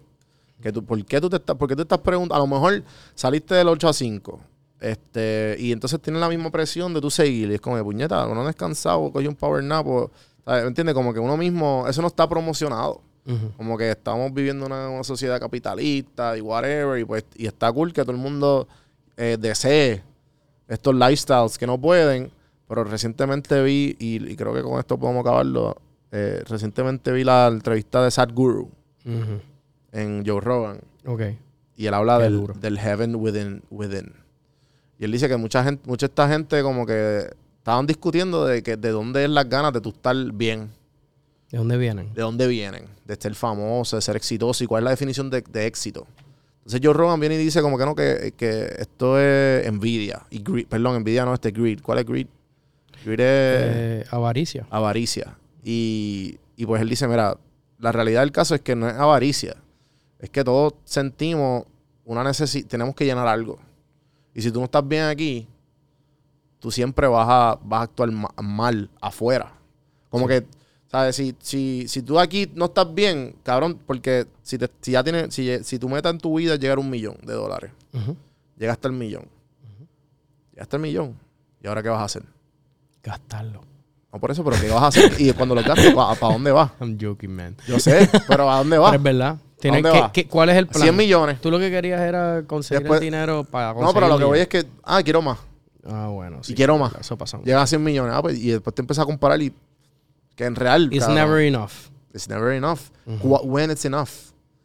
Que 0.60 0.72
tú, 0.72 0.84
¿por, 0.84 1.02
qué 1.04 1.20
tú 1.20 1.30
te 1.30 1.36
estás, 1.36 1.54
¿Por 1.56 1.68
qué 1.68 1.76
tú 1.76 1.82
estás 1.82 1.98
preguntando? 2.00 2.34
A 2.42 2.46
lo 2.46 2.52
mejor 2.52 2.82
saliste 3.14 3.54
del 3.54 3.68
8 3.68 3.88
a 3.88 3.92
5 3.92 4.40
este, 4.80 5.56
y 5.58 5.72
entonces 5.72 6.00
tienes 6.00 6.20
la 6.20 6.28
misma 6.28 6.50
presión 6.50 6.92
de 6.92 7.00
tú 7.00 7.10
seguir. 7.10 7.50
Y 7.50 7.54
es 7.54 7.60
como 7.60 7.76
de 7.76 7.82
puñeta, 7.84 8.26
uno 8.26 8.44
descansado, 8.46 9.10
coge 9.12 9.28
un 9.28 9.34
power 9.36 9.62
nap. 9.62 9.86
o- 9.86 10.10
¿sabes? 10.44 10.62
¿Me 10.62 10.68
entiendes? 10.68 10.94
Como 10.94 11.12
que 11.14 11.20
uno 11.20 11.36
mismo, 11.36 11.86
eso 11.88 12.00
no 12.02 12.08
está 12.08 12.28
promocionado. 12.28 13.00
Como 13.56 13.76
que 13.76 13.90
estamos 13.90 14.32
viviendo 14.32 14.66
una, 14.66 14.88
una 14.88 15.02
sociedad 15.02 15.40
capitalista 15.40 16.36
y 16.36 16.40
whatever. 16.40 17.00
Y 17.00 17.04
pues 17.04 17.24
y 17.36 17.46
está 17.46 17.72
cool 17.72 17.92
que 17.92 18.02
todo 18.02 18.12
el 18.12 18.18
mundo 18.18 18.68
eh, 19.16 19.36
desee 19.40 20.02
estos 20.68 20.94
lifestyles 20.94 21.58
que 21.58 21.66
no 21.66 21.80
pueden. 21.80 22.30
Pero 22.68 22.82
recientemente 22.84 23.62
vi, 23.62 23.96
y, 24.00 24.16
y 24.32 24.34
creo 24.36 24.52
que 24.52 24.62
con 24.62 24.78
esto 24.80 24.98
podemos 24.98 25.20
acabarlo. 25.20 25.76
eh, 26.10 26.42
recientemente 26.48 27.12
vi 27.12 27.22
la 27.24 27.46
entrevista 27.48 28.02
de 28.02 28.10
Sadhguru 28.10 28.70
Ujú. 29.04 29.40
en 29.92 30.24
Joe 30.26 30.40
Rogan. 30.40 30.80
Ok. 31.06 31.22
Y 31.76 31.86
él 31.86 31.94
habla 31.94 32.18
del, 32.18 32.44
del 32.60 32.78
heaven 32.78 33.14
within, 33.16 33.62
within. 33.70 34.12
Y 34.98 35.04
él 35.04 35.12
dice 35.12 35.28
que 35.28 35.36
mucha 35.36 35.62
gente, 35.62 35.82
mucha 35.86 36.06
esta 36.06 36.28
gente 36.28 36.62
como 36.62 36.86
que 36.86 37.28
estaban 37.58 37.86
discutiendo 37.86 38.44
de 38.46 38.62
que 38.62 38.76
de 38.76 38.90
dónde 38.90 39.24
es 39.24 39.30
las 39.30 39.48
ganas 39.48 39.72
de 39.72 39.80
tú 39.80 39.90
estar 39.90 40.16
bien. 40.32 40.70
¿De 41.50 41.58
dónde 41.58 41.76
vienen? 41.76 42.12
de 42.14 42.22
dónde 42.22 42.48
vienen, 42.48 42.86
de 43.04 43.14
ser 43.14 43.34
famoso, 43.36 43.94
de 43.96 44.02
ser 44.02 44.16
exitoso 44.16 44.64
y 44.64 44.66
cuál 44.66 44.82
es 44.82 44.84
la 44.86 44.90
definición 44.90 45.30
de, 45.30 45.42
de 45.42 45.66
éxito. 45.66 46.06
Entonces 46.66 46.80
Joe 46.82 46.94
Rogan 46.94 47.20
viene 47.20 47.36
y 47.36 47.38
dice 47.38 47.62
como 47.62 47.78
que 47.78 47.84
no, 47.84 47.94
que, 47.94 48.34
que 48.36 48.74
esto 48.80 49.20
es 49.20 49.64
envidia. 49.66 50.26
Y 50.30 50.40
greed, 50.42 50.66
perdón, 50.66 50.96
envidia 50.96 51.24
no, 51.24 51.32
este 51.32 51.52
greed. 51.52 51.78
¿Cuál 51.80 51.98
es 52.00 52.04
greed? 52.06 52.26
Greed 53.04 53.20
es 53.20 53.26
Eh, 54.02 54.04
avaricia. 54.10 54.66
avaricia. 54.70 55.38
Y, 55.62 56.38
y 56.56 56.66
pues 56.66 56.82
él 56.82 56.88
dice, 56.88 57.06
mira, 57.06 57.38
la 57.78 57.92
realidad 57.92 58.22
del 58.22 58.32
caso 58.32 58.56
es 58.56 58.62
que 58.62 58.74
no 58.74 58.88
es 58.88 58.94
avaricia. 58.96 59.54
Es 60.18 60.28
que 60.30 60.42
todos 60.42 60.74
sentimos 60.84 61.66
una 62.04 62.24
necesidad, 62.24 62.66
tenemos 62.66 62.96
que 62.96 63.04
llenar 63.04 63.28
algo. 63.28 63.60
Y 64.34 64.42
si 64.42 64.50
tú 64.50 64.58
no 64.58 64.64
estás 64.64 64.86
bien 64.88 65.04
aquí, 65.04 65.46
tú 66.58 66.72
siempre 66.72 67.06
vas 67.06 67.28
a, 67.28 67.60
vas 67.62 67.80
a 67.80 67.82
actuar 67.84 68.10
ma- 68.10 68.34
mal 68.42 68.90
afuera. 69.00 69.52
Como 70.10 70.26
que, 70.26 70.44
¿sabes? 70.90 71.16
Si, 71.16 71.34
si, 71.40 71.88
si 71.88 72.02
tú 72.02 72.18
aquí 72.18 72.50
no 72.54 72.66
estás 72.66 72.92
bien, 72.94 73.36
cabrón, 73.42 73.78
porque 73.86 74.26
si, 74.42 74.58
te- 74.58 74.70
si 74.80 74.92
ya 74.92 75.02
tienes, 75.04 75.34
si, 75.34 75.62
si 75.64 75.78
tu 75.78 75.88
meta 75.88 76.08
en 76.10 76.18
tu 76.18 76.36
vida 76.36 76.54
es 76.54 76.60
llegar 76.60 76.78
a 76.78 76.80
un 76.80 76.90
millón 76.90 77.16
de 77.22 77.32
dólares, 77.34 77.70
Ujú. 77.92 78.16
llegaste 78.58 78.88
al 78.88 78.94
millón. 78.94 79.26
Llegaste 80.52 80.76
al 80.76 80.82
millón. 80.82 81.14
¿Y 81.62 81.66
ahora 81.66 81.82
qué 81.82 81.88
vas 81.88 82.00
a 82.00 82.04
hacer? 82.04 82.22
Gastarlo. 83.02 83.62
No 84.12 84.20
por 84.20 84.30
eso, 84.30 84.42
pero 84.44 84.56
¿qué 84.60 84.68
vas 84.70 84.82
a 84.82 84.86
hacer? 84.86 85.12
Y 85.20 85.32
cuando 85.32 85.54
lo 85.54 85.62
gastes, 85.62 85.92
¿para 85.94 86.14
dónde 86.18 86.50
vas? 86.52 86.70
I'm 86.80 86.96
joking, 87.00 87.30
man. 87.34 87.56
Yo 87.66 87.78
sé, 87.78 88.08
pero 88.28 88.50
¿a 88.50 88.58
dónde 88.58 88.78
vas? 88.78 88.90
Pero 88.92 88.98
es 89.00 89.02
verdad. 89.04 89.36
Tiene 89.60 89.82
dónde 89.82 90.10
que- 90.12 90.26
¿Cuál 90.28 90.48
es 90.50 90.56
el 90.56 90.66
plan? 90.66 90.82
100 90.82 90.96
millones. 90.96 91.40
Tú 91.40 91.50
lo 91.50 91.58
que 91.58 91.70
querías 91.70 92.00
era 92.00 92.42
conseguir 92.46 92.82
Después- 92.82 93.00
el 93.00 93.04
dinero 93.04 93.44
para 93.44 93.74
No, 93.74 93.92
pero 93.92 94.08
lo 94.08 94.18
que 94.18 94.24
voy 94.24 94.38
es 94.40 94.48
que, 94.48 94.64
ah, 94.84 95.02
quiero 95.02 95.20
más. 95.22 95.38
Ah, 95.84 96.08
bueno. 96.08 96.40
Y 96.46 96.54
quiero 96.54 96.78
más. 96.78 96.94
Eso 97.00 97.16
pasa. 97.16 97.38
Llega 97.44 97.62
a 97.62 97.66
100 97.66 97.82
millones. 97.82 98.12
Ah, 98.14 98.22
pues, 98.22 98.38
y 98.38 98.50
después 98.50 98.74
te 98.74 98.82
empiezas 98.82 99.02
a 99.02 99.06
comparar 99.06 99.40
y 99.42 99.52
que 100.36 100.44
en 100.44 100.54
real. 100.54 100.84
It's 100.92 101.06
cabrón, 101.06 101.14
never 101.16 101.40
enough. 101.40 101.72
It's 102.14 102.28
never 102.28 102.52
enough. 102.54 102.90
Wh- 103.06 103.44
When 103.44 103.70
it's 103.70 103.84
enough. 103.84 104.10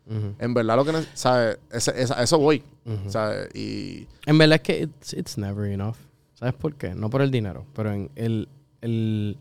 Ujú. 0.07 0.35
En 0.39 0.53
verdad 0.53 0.75
lo 0.75 0.85
que... 0.85 0.91
¿sabes? 1.13 1.57
Eso 1.71 2.37
voy. 2.37 2.63
¿sabes? 3.07 3.49
Y... 3.55 4.07
En 4.25 4.37
verdad 4.37 4.55
es 4.57 4.61
que 4.61 4.81
it's, 4.83 5.13
it's 5.13 5.37
never 5.37 5.65
enough. 5.71 5.95
¿Sabes 6.33 6.53
por 6.55 6.75
qué? 6.75 6.93
No 6.95 7.09
por 7.09 7.21
el 7.21 7.31
dinero, 7.31 7.65
pero 7.75 7.91
en 7.93 8.09
el, 8.15 8.47
el, 8.81 9.37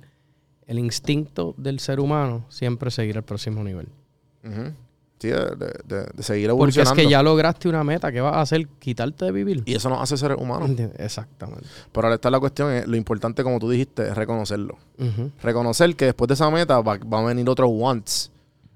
el 0.67 0.79
instinto 0.79 1.55
del 1.57 1.81
ser 1.81 1.99
humano 1.99 2.45
siempre 2.51 2.91
seguir 2.91 3.17
al 3.17 3.25
próximo 3.25 3.65
nivel. 3.65 3.89
Sí, 5.21 5.29
de, 5.29 5.35
de- 5.35 5.81
de- 5.85 6.07
de 6.15 6.23
seguir 6.23 6.49
Porque 6.49 6.71
es 6.71 6.77
evolucionando. 6.79 6.95
que 6.95 7.09
ya 7.09 7.23
lograste 7.23 7.69
una 7.69 7.85
meta. 7.85 8.11
¿Qué 8.11 8.21
vas 8.23 8.35
a 8.35 8.41
hacer? 8.41 8.67
¿Quitarte 8.79 9.27
de 9.27 9.33
vivir? 9.33 9.63
Y 9.67 9.75
eso 9.75 9.91
nos 9.91 10.01
hace 10.01 10.17
seres 10.17 10.39
humanos. 10.41 10.71
Exactamente. 10.97 11.67
Pero 11.93 12.07
ahora 12.07 12.15
está 12.15 12.31
la 12.31 12.41
cuestión, 12.41 12.73
es, 12.73 12.87
lo 12.89 12.97
importante, 12.97 13.43
como 13.43 13.59
tú 13.59 13.69
dijiste, 13.69 14.09
es 14.09 14.17
reconocerlo. 14.17 14.79
Reconocer 15.43 15.95
que 15.97 16.07
después 16.07 16.29
de 16.29 16.35
esa 16.35 16.51
meta 16.51 16.81
va, 16.81 16.99
va 16.99 17.21
a 17.21 17.25
venir 17.25 17.49
otros 17.49 17.69
wants. 17.73 18.31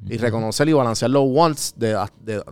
Y 0.07 0.19
reconocer 0.19 0.69
y 0.69 0.75
balancear 0.75 1.11
los 1.11 1.25
wants 1.27 1.75
de, 1.79 1.97
de. 2.23 2.43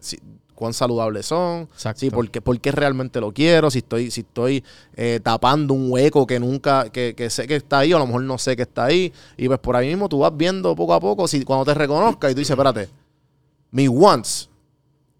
Si- 0.00 0.20
cuán 0.54 0.74
saludables 0.74 1.24
son. 1.26 1.62
Exacto. 1.72 2.00
Sí, 2.00 2.10
por 2.10 2.30
qué, 2.30 2.42
por 2.42 2.60
qué 2.60 2.70
realmente 2.70 3.18
lo 3.20 3.32
quiero. 3.32 3.70
Si 3.70 3.78
estoy, 3.78 4.10
si 4.10 4.20
estoy 4.20 4.62
eh, 4.94 5.18
tapando 5.22 5.72
un 5.72 5.90
hueco 5.90 6.26
que 6.26 6.38
nunca, 6.38 6.90
que, 6.90 7.14
que 7.16 7.30
sé 7.30 7.46
que 7.48 7.56
está 7.56 7.78
ahí, 7.78 7.94
o 7.94 7.96
a 7.96 7.98
lo 8.00 8.06
mejor 8.06 8.22
no 8.24 8.36
sé 8.36 8.54
que 8.56 8.62
está 8.62 8.84
ahí. 8.84 9.10
Y 9.38 9.48
pues 9.48 9.58
por 9.58 9.74
ahí 9.74 9.88
mismo 9.88 10.06
tú 10.08 10.18
vas 10.18 10.36
viendo 10.36 10.76
poco 10.76 10.92
a 10.92 11.00
poco, 11.00 11.26
si 11.26 11.42
cuando 11.44 11.64
te 11.64 11.72
reconozcas 11.72 12.30
y 12.30 12.34
tú 12.34 12.40
dices, 12.40 12.50
espérate, 12.50 12.90
mis 13.70 13.88
wants, 13.88 14.48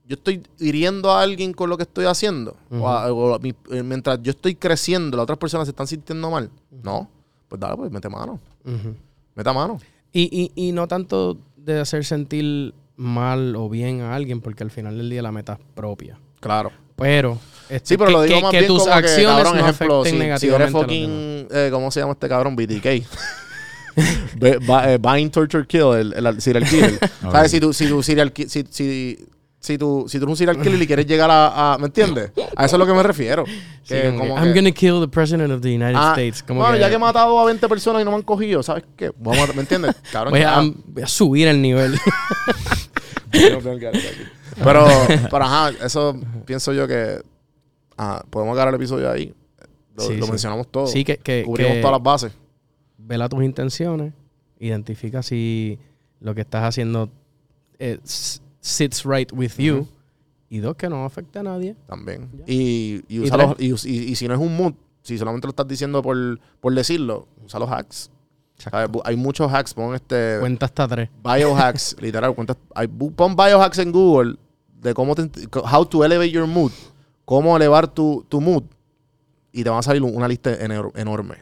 yo 0.06 0.14
estoy 0.14 0.42
hiriendo 0.58 1.10
a 1.12 1.22
alguien 1.22 1.52
con 1.52 1.70
lo 1.70 1.76
que 1.76 1.84
estoy 1.84 2.04
haciendo. 2.06 2.56
o 2.70 2.88
a- 2.88 3.12
o 3.12 3.34
a 3.34 3.38
mi- 3.38 3.54
eh, 3.70 3.82
mientras 3.82 4.20
yo 4.22 4.30
estoy 4.30 4.54
creciendo, 4.56 5.16
las 5.16 5.24
otras 5.24 5.38
personas 5.38 5.66
se 5.66 5.70
están 5.70 5.86
sintiendo 5.86 6.30
mal. 6.30 6.50
No, 6.82 7.08
pues 7.48 7.60
dale, 7.60 7.76
pues 7.76 7.90
mete 7.90 8.08
mano. 8.08 8.40
Ujú. 8.64 8.94
Meta 9.34 9.52
mano. 9.52 9.78
Y, 10.12 10.50
y, 10.54 10.68
y 10.68 10.72
no 10.72 10.88
tanto 10.88 11.38
de 11.56 11.78
hacer 11.80 12.04
sentir 12.04 12.74
mal 12.96 13.54
o 13.56 13.68
bien 13.68 14.00
a 14.00 14.14
alguien, 14.16 14.40
porque 14.40 14.64
al 14.64 14.70
final 14.70 14.96
del 14.98 15.08
día 15.10 15.22
la 15.22 15.30
meta 15.32 15.52
es 15.54 15.58
propia. 15.74 16.18
Claro. 16.40 16.72
Pero, 16.96 17.38
este, 17.68 17.90
Sí, 17.90 17.96
pero 17.96 18.08
que, 18.08 18.12
lo 18.12 18.22
digo 18.22 18.36
que- 18.36 18.42
más 18.42 18.50
que 18.50 18.58
bien 18.58 18.68
tus 18.68 18.80
como 18.80 18.92
que, 18.92 18.98
acciones 18.98 19.26
cabrón, 19.36 19.54
no 19.58 19.60
ejemplo, 19.68 20.00
afecten 20.00 20.04
si, 20.04 20.10
si 20.10 20.24
negativamente 20.24 20.64
eres 20.64 20.82
fucking, 20.82 21.48
eh, 21.50 21.68
¿cómo 21.72 21.90
se 21.90 22.00
llama 22.00 22.12
este 22.12 22.28
cabrón? 22.28 22.56
BTK. 22.56 22.86
Eh, 23.96 24.98
Bind, 25.00 25.30
Torture, 25.32 25.66
Kill, 25.66 25.94
el, 26.14 26.26
el 26.26 26.40
serial 26.40 26.64
killer. 26.68 26.98
¿Sabes? 27.22 27.50
Si 27.50 27.60
tú, 27.60 27.72
si 27.72 27.86
tú 27.88 28.02
serial 28.02 28.32
ki- 28.32 28.48
si, 28.48 28.64
si, 28.70 29.26
si 29.58 29.76
tú, 29.78 30.06
si 30.08 30.18
tú 30.18 30.24
eres 30.24 30.30
un 30.30 30.36
serial 30.36 30.60
killer 30.60 30.80
y 30.82 30.86
quieres 30.86 31.06
llegar 31.06 31.30
a, 31.30 31.74
a- 31.74 31.78
¿me 31.78 31.86
entiendes? 31.86 32.30
A 32.56 32.64
eso 32.66 32.76
es 32.76 32.78
lo 32.80 32.86
que 32.86 32.92
me 32.94 33.02
refiero. 33.02 33.44
Sí, 33.46 33.94
Que 33.94 34.02
como 34.10 34.12
que, 34.22 34.28
como 34.28 34.34
I'm 34.36 34.52
que- 34.52 34.60
gonna 34.60 34.72
kill 34.72 35.00
the 35.00 35.08
president 35.08 35.52
of 35.52 35.60
the 35.60 35.68
United 35.74 35.94
Ah, 35.96 36.12
States. 36.16 36.42
Como 36.42 36.60
bueno, 36.60 36.74
que, 36.74 36.80
ya 36.80 36.88
que 36.88 36.94
he 36.94 36.98
matado 36.98 37.38
a 37.38 37.44
20 37.44 37.68
personas 37.68 38.02
y 38.02 38.04
no 38.04 38.10
me 38.12 38.16
han 38.18 38.22
cogido, 38.22 38.62
¿sabes 38.62 38.84
qué? 38.96 39.10
Vamos 39.18 39.48
a- 39.50 39.52
¿Me 39.52 39.60
entiendes? 39.60 39.94
Cabrón, 40.12 40.32
voy, 40.32 40.42
a, 40.42 40.60
voy 40.86 41.02
a 41.02 41.06
subir 41.08 41.48
el 41.48 41.60
nivel. 41.60 41.98
Pero, 44.62 44.88
pero 45.30 45.44
ajá, 45.44 45.70
eso 45.84 46.16
pienso 46.44 46.72
yo 46.72 46.86
que 46.88 47.22
ajá, 47.96 48.24
podemos 48.28 48.52
agarrar 48.54 48.74
el 48.74 48.80
episodio 48.80 49.10
ahí. 49.10 49.32
Lo, 49.96 50.02
Sí, 50.04 50.16
lo 50.16 50.26
sí. 50.26 50.32
mencionamos 50.32 50.66
todo. 50.70 50.86
sí, 50.86 51.04
que, 51.04 51.16
que, 51.18 51.44
Cubrimos 51.44 51.74
que 51.74 51.80
todas 51.80 51.92
las 51.92 52.02
bases. 52.02 52.32
Vela 53.06 53.28
tus 53.28 53.42
intenciones, 53.44 54.12
identifica 54.58 55.22
si 55.22 55.78
lo 56.20 56.34
que 56.34 56.42
estás 56.42 56.64
haciendo 56.64 57.10
eh, 57.78 57.98
sits 58.60 59.04
right 59.04 59.32
with 59.32 59.52
you. 59.58 59.86
Y 60.48 60.58
dos, 60.58 60.74
que 60.76 60.88
no 60.88 61.04
afecte 61.04 61.38
a 61.38 61.42
nadie. 61.44 61.76
También. 61.86 62.28
Y, 62.46 63.02
y, 63.08 63.16
Y 63.16 63.20
usa 63.20 63.36
los- 63.36 63.84
y, 63.86 64.10
y- 64.10 64.16
si 64.16 64.26
no 64.26 64.34
es 64.34 64.40
un 64.40 64.56
mood, 64.56 64.74
si 65.02 65.16
solamente 65.16 65.46
lo 65.46 65.50
estás 65.50 65.68
diciendo 65.68 66.02
por, 66.02 66.16
por 66.60 66.74
decirlo, 66.74 67.28
usa 67.44 67.60
los 67.60 67.70
hacks. 67.70 68.10
Hay 69.04 69.16
muchos 69.16 69.50
hacks. 69.50 69.72
Pon 69.72 69.94
este 69.94 70.36
Cuenta 70.40 70.66
hasta 70.66 70.86
tres. 70.88 71.08
biohacks, 71.22 71.96
literal. 72.02 72.34
cuenta- 72.34 72.56
hay, 72.74 72.88
pon 72.88 73.34
biohacks 73.36 73.78
en 73.78 73.92
Google 73.92 74.36
de 74.82 74.92
cómo 74.92 75.14
te, 75.14 75.30
how 75.72 75.86
to 75.86 76.04
elevate 76.04 76.30
your 76.32 76.46
mood. 76.46 76.72
Cómo 77.24 77.56
elevar 77.56 77.86
tu, 77.88 78.26
tu 78.28 78.40
mood. 78.40 78.64
Y 79.52 79.62
te 79.64 79.70
va 79.70 79.78
a 79.78 79.82
salir 79.82 80.02
una 80.02 80.26
lista 80.28 80.50
enor- 80.58 80.92
enorme. 80.96 81.36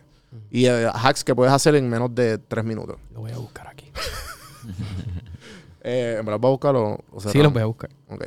Y 0.50 0.66
eh, 0.66 0.88
hacks 0.92 1.24
que 1.24 1.34
puedes 1.34 1.52
hacer 1.52 1.74
en 1.74 1.88
menos 1.88 2.14
de 2.14 2.38
tres 2.38 2.64
minutos. 2.64 2.96
Lo 3.12 3.20
voy 3.20 3.32
a 3.32 3.38
buscar 3.38 3.68
aquí. 3.68 3.90
Eh, 5.80 6.16
¿En 6.18 6.26
verdad 6.26 6.40
vas 6.40 6.48
a 6.48 6.50
buscarlo? 6.50 7.04
O 7.12 7.20
sea, 7.20 7.30
Sí, 7.32 7.38
los 7.38 7.52
voy 7.52 7.62
a 7.62 7.66
buscar. 7.66 7.88
Ok. 8.08 8.24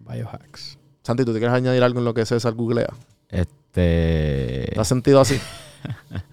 Biohacks. 0.00 0.78
Santi, 1.02 1.24
¿tú 1.24 1.32
te 1.32 1.38
quieres 1.38 1.56
añadir 1.56 1.82
algo 1.82 2.00
en 2.00 2.04
lo 2.04 2.12
que 2.12 2.26
César 2.26 2.52
googlea? 2.52 2.92
Este. 3.28 4.68
¿Te 4.74 4.74
has 4.78 4.88
sentido 4.88 5.20
así? 5.20 5.40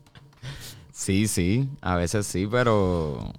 Sí, 0.91 1.27
sí, 1.27 1.69
a 1.79 1.95
veces 1.95 2.27
sí, 2.27 2.45
pero 2.45 3.31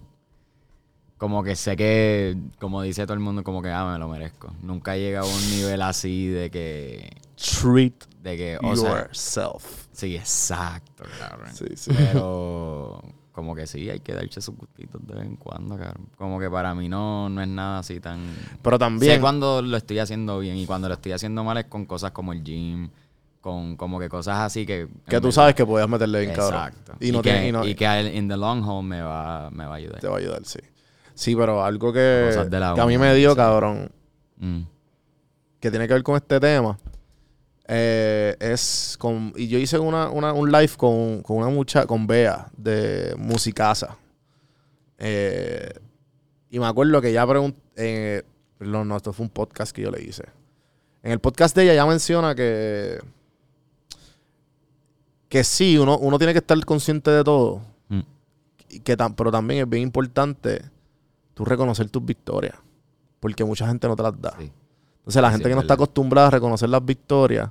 como 1.19 1.43
que 1.45 1.57
sé 1.57 1.77
que, 1.77 2.35
como 2.59 2.81
dice 2.81 3.05
todo 3.05 3.13
el 3.13 3.21
mundo, 3.21 3.45
como 3.45 3.61
que 3.61 3.69
ah, 3.69 3.93
me 3.93 3.99
lo 3.99 4.09
merezco. 4.09 4.51
Nunca 4.63 4.97
he 4.97 5.01
llegado 5.01 5.31
a 5.31 5.35
un 5.35 5.51
nivel 5.51 5.83
así 5.83 6.29
de 6.29 6.51
que, 6.51 7.11
Treat 7.37 8.07
de 8.23 8.37
que, 8.39 8.59
o 8.63 8.75
sea, 8.75 9.03
yourself. 9.03 9.80
Sí, 9.93 10.17
exacto, 10.17 11.05
cabrón. 11.19 11.51
Sí, 11.55 11.67
sí. 11.77 11.91
Pero 11.97 13.03
como 13.33 13.55
que 13.55 13.67
sí, 13.67 13.89
hay 13.89 14.01
que 14.01 14.13
darse 14.15 14.41
sus 14.41 14.57
gustitos 14.57 15.07
de 15.07 15.15
vez 15.15 15.25
en 15.25 15.37
cuando, 15.37 15.77
cabrón. 15.79 16.09
Como 16.17 16.39
que 16.41 16.51
para 16.51 16.75
mí 16.75 16.89
no, 16.89 17.29
no 17.29 17.41
es 17.41 17.49
nada 17.49 17.79
así 17.81 18.01
tan... 18.01 18.21
Pero 18.63 18.79
también. 18.79 19.15
Sé 19.15 19.21
cuando 19.21 19.63
lo 19.63 19.77
estoy 19.77 19.99
haciendo 19.99 20.39
bien 20.41 20.57
y 20.57 20.67
cuando 20.67 20.89
lo 20.89 20.95
estoy 20.95 21.13
haciendo 21.13 21.45
mal 21.45 21.57
es 21.59 21.67
con 21.67 21.87
cosas 21.87 22.11
como 22.13 22.33
el 22.33 22.43
gym, 22.43 22.91
con 23.41 23.77
como 23.77 23.99
que 23.99 24.09
cosas 24.09 24.39
así 24.41 24.67
que... 24.67 24.87
que 25.09 25.17
en 25.17 25.23
tú 25.23 25.29
verdad- 25.29 25.31
sabes 25.33 25.55
que 25.55 25.65
podías 25.65 25.89
meterle 25.89 26.21
bien, 26.21 26.35
cabrón. 26.35 26.55
Exacto. 26.69 26.93
Y 27.01 27.13
no 27.13 27.23
que, 27.23 27.31
tiene- 27.31 27.49
y 27.49 27.53
no- 27.53 27.65
y 27.65 27.75
que 27.75 28.13
in 28.15 28.29
the 28.29 28.37
long 28.37 28.63
haul 28.65 28.85
me 28.85 29.01
va, 29.01 29.51
me 29.51 29.65
va 29.65 29.73
a 29.75 29.77
ayudar. 29.77 30.01
Te 30.01 30.09
va 30.09 30.17
a 30.17 30.19
ayudar, 30.19 30.45
sí. 30.45 30.59
Sí, 31.15 31.37
pero 31.37 31.63
algo 31.65 31.93
que, 31.93 32.31
que 32.51 32.57
a 32.81 32.87
mí 32.87 32.97
me 32.99 33.15
dio, 33.15 33.31
sí. 33.33 33.37
cabrón, 33.37 33.91
Mm. 34.39 34.63
que 35.61 35.71
tiene 35.71 35.87
que 35.87 35.93
ver 35.93 36.03
con 36.03 36.17
este 36.17 36.41
tema, 36.41 36.79
eh, 37.73 38.37
es 38.41 38.97
con... 38.99 39.33
Y 39.37 39.47
yo 39.47 39.57
hice 39.59 39.79
una, 39.79 40.11
una- 40.11 40.33
un 40.33 40.51
live 40.51 40.73
con, 40.77 41.23
con 41.23 41.37
una 41.37 41.49
muchacha, 41.49 41.87
con 41.87 42.05
Bea, 42.07 42.49
de 42.57 43.15
Musicasa. 43.17 43.97
Eh, 44.99 45.71
y 46.51 46.59
me 46.59 46.67
acuerdo 46.67 47.01
que 47.01 47.11
ella 47.11 47.25
preguntó... 47.27 47.59
no, 48.59 48.85
no, 48.85 48.97
esto 48.97 49.13
fue 49.13 49.25
un 49.25 49.31
podcast 49.31 49.71
que 49.73 49.83
yo 49.83 49.91
le 49.93 50.03
hice. 50.03 50.25
En 51.03 51.13
el 51.13 51.21
podcast 51.21 51.55
de 51.55 51.63
ella 51.63 51.75
ya 51.75 51.87
menciona 51.87 52.35
que... 52.35 52.99
Que 55.29 55.45
sí, 55.45 55.79
uno, 55.79 55.97
uno 55.99 56.19
tiene 56.19 56.33
que 56.33 56.41
estar 56.41 56.63
consciente 56.65 57.11
de 57.11 57.23
todo. 57.23 57.61
Mm. 57.89 58.01
y 58.69 58.81
que 58.81 58.97
tam- 58.99 59.15
pero 59.17 59.31
también 59.31 59.63
es 59.63 59.69
bien 59.69 59.83
importante 59.85 60.63
tú 61.35 61.45
reconocer 61.45 61.89
tus 61.89 62.05
victorias. 62.05 62.57
Porque 63.21 63.45
mucha 63.45 63.67
gente 63.69 63.87
no 63.87 63.95
te 63.95 64.03
las 64.03 64.21
da. 64.21 64.35
Sí. 64.39 64.51
Entonces 64.99 65.23
la 65.23 65.29
Sí, 65.29 65.35
gente 65.35 65.49
que 65.49 65.55
no 65.55 65.61
es 65.61 65.65
está 65.65 65.75
acostumbrada 65.75 66.29
a 66.29 66.31
reconocer 66.33 66.69
las 66.69 66.85
victorias 66.85 67.51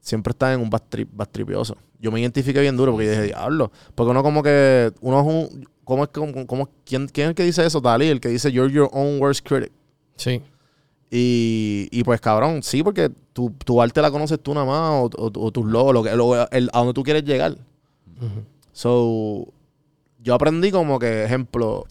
siempre 0.00 0.30
está 0.32 0.52
en 0.52 0.60
un 0.60 0.70
bad 0.70 0.82
trip, 0.88 1.08
bad 1.12 1.28
tripioso. 1.28 1.76
Yo 2.00 2.10
me 2.10 2.20
identifiqué 2.20 2.60
bien 2.60 2.76
duro 2.76 2.92
porque 2.92 3.06
yo 3.06 3.12
dije, 3.12 3.24
diablo. 3.24 3.70
Porque 3.94 4.10
uno 4.10 4.22
como 4.22 4.42
que, 4.42 4.92
uno 5.00 5.20
es 5.20 5.26
un, 5.26 5.68
¿cómo 5.84 6.04
es 6.04 6.10
que, 6.10 6.46
cómo- 6.46 6.68
quién, 6.84 7.06
quién 7.08 7.26
es 7.26 7.28
el 7.30 7.34
que 7.34 7.44
dice 7.44 7.64
eso? 7.66 7.80
Dalí, 7.80 8.06
el 8.08 8.20
que 8.20 8.28
dice, 8.30 8.50
you're 8.50 8.72
your 8.72 8.88
own 8.92 9.20
worst 9.20 9.46
critic. 9.46 9.70
Sí. 10.16 10.40
Y, 11.10 11.88
y 11.90 12.04
pues 12.04 12.20
cabrón, 12.20 12.62
sí, 12.62 12.82
porque 12.82 13.10
tu, 13.32 13.50
tu 13.64 13.82
arte 13.82 14.00
la 14.00 14.10
conoces 14.10 14.38
tú 14.40 14.54
nada 14.54 14.64
más 14.66 14.90
o, 14.90 15.10
o- 15.16 15.46
o 15.46 15.50
tus 15.50 15.66
logros, 15.66 15.92
lo 15.94 16.02
que, 16.02 16.16
lo- 16.16 16.50
el- 16.50 16.70
a 16.72 16.78
donde 16.78 16.94
tú 16.94 17.02
quieres 17.02 17.24
llegar. 17.24 17.56
So, 18.72 19.46
yo 20.22 20.34
aprendí 20.34 20.70
como 20.70 20.98
que, 20.98 21.24
ejemplo, 21.24 21.84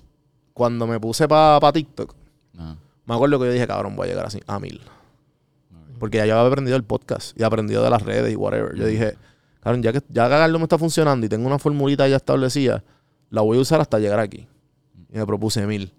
cuando 0.53 0.87
me 0.87 0.99
puse 0.99 1.27
para 1.27 1.71
TikTok, 1.71 2.13
Ah. 2.57 2.75
me 3.05 3.15
acuerdo 3.15 3.39
que 3.39 3.45
yo 3.47 3.51
dije, 3.51 3.67
cabrón, 3.67 3.95
voy 3.95 4.07
a 4.07 4.09
llegar 4.11 4.25
así, 4.25 4.39
a 4.47 4.59
mil. 4.59 4.81
Porque 5.99 6.17
ya 6.17 6.25
yo 6.25 6.37
había 6.37 6.47
aprendido 6.47 6.77
el 6.77 6.83
podcast 6.83 7.39
y 7.39 7.43
aprendido 7.43 7.83
de 7.83 7.89
las 7.89 8.01
redes 8.01 8.31
y 8.31 8.35
whatever. 8.35 8.75
Yo 8.75 8.85
dije, 8.85 9.17
cabrón, 9.61 9.83
ya 9.83 9.91
que 9.91 10.01
ya 10.09 10.29
Cagarlo 10.29 10.57
me 10.59 10.63
está 10.63 10.77
funcionando 10.77 11.25
y 11.25 11.29
tengo 11.29 11.45
una 11.45 11.59
formulita 11.59 12.07
ya 12.07 12.15
establecida, 12.15 12.83
la 13.29 13.41
voy 13.41 13.57
a 13.57 13.61
usar 13.61 13.81
hasta 13.81 13.99
llegar 13.99 14.19
aquí. 14.19 14.47
Y 15.11 15.17
me 15.17 15.25
propuse 15.25 15.65
mil, 15.67 15.93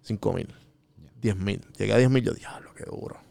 cinco 0.00 0.32
mil, 0.32 0.48
diez 1.20 1.36
mil. 1.36 1.60
Llegué 1.76 1.92
a 1.92 1.98
diez 1.98 2.10
mil, 2.10 2.22
yo 2.22 2.32
diablo, 2.32 2.70
qué 2.74 2.84
duro. 2.84 3.24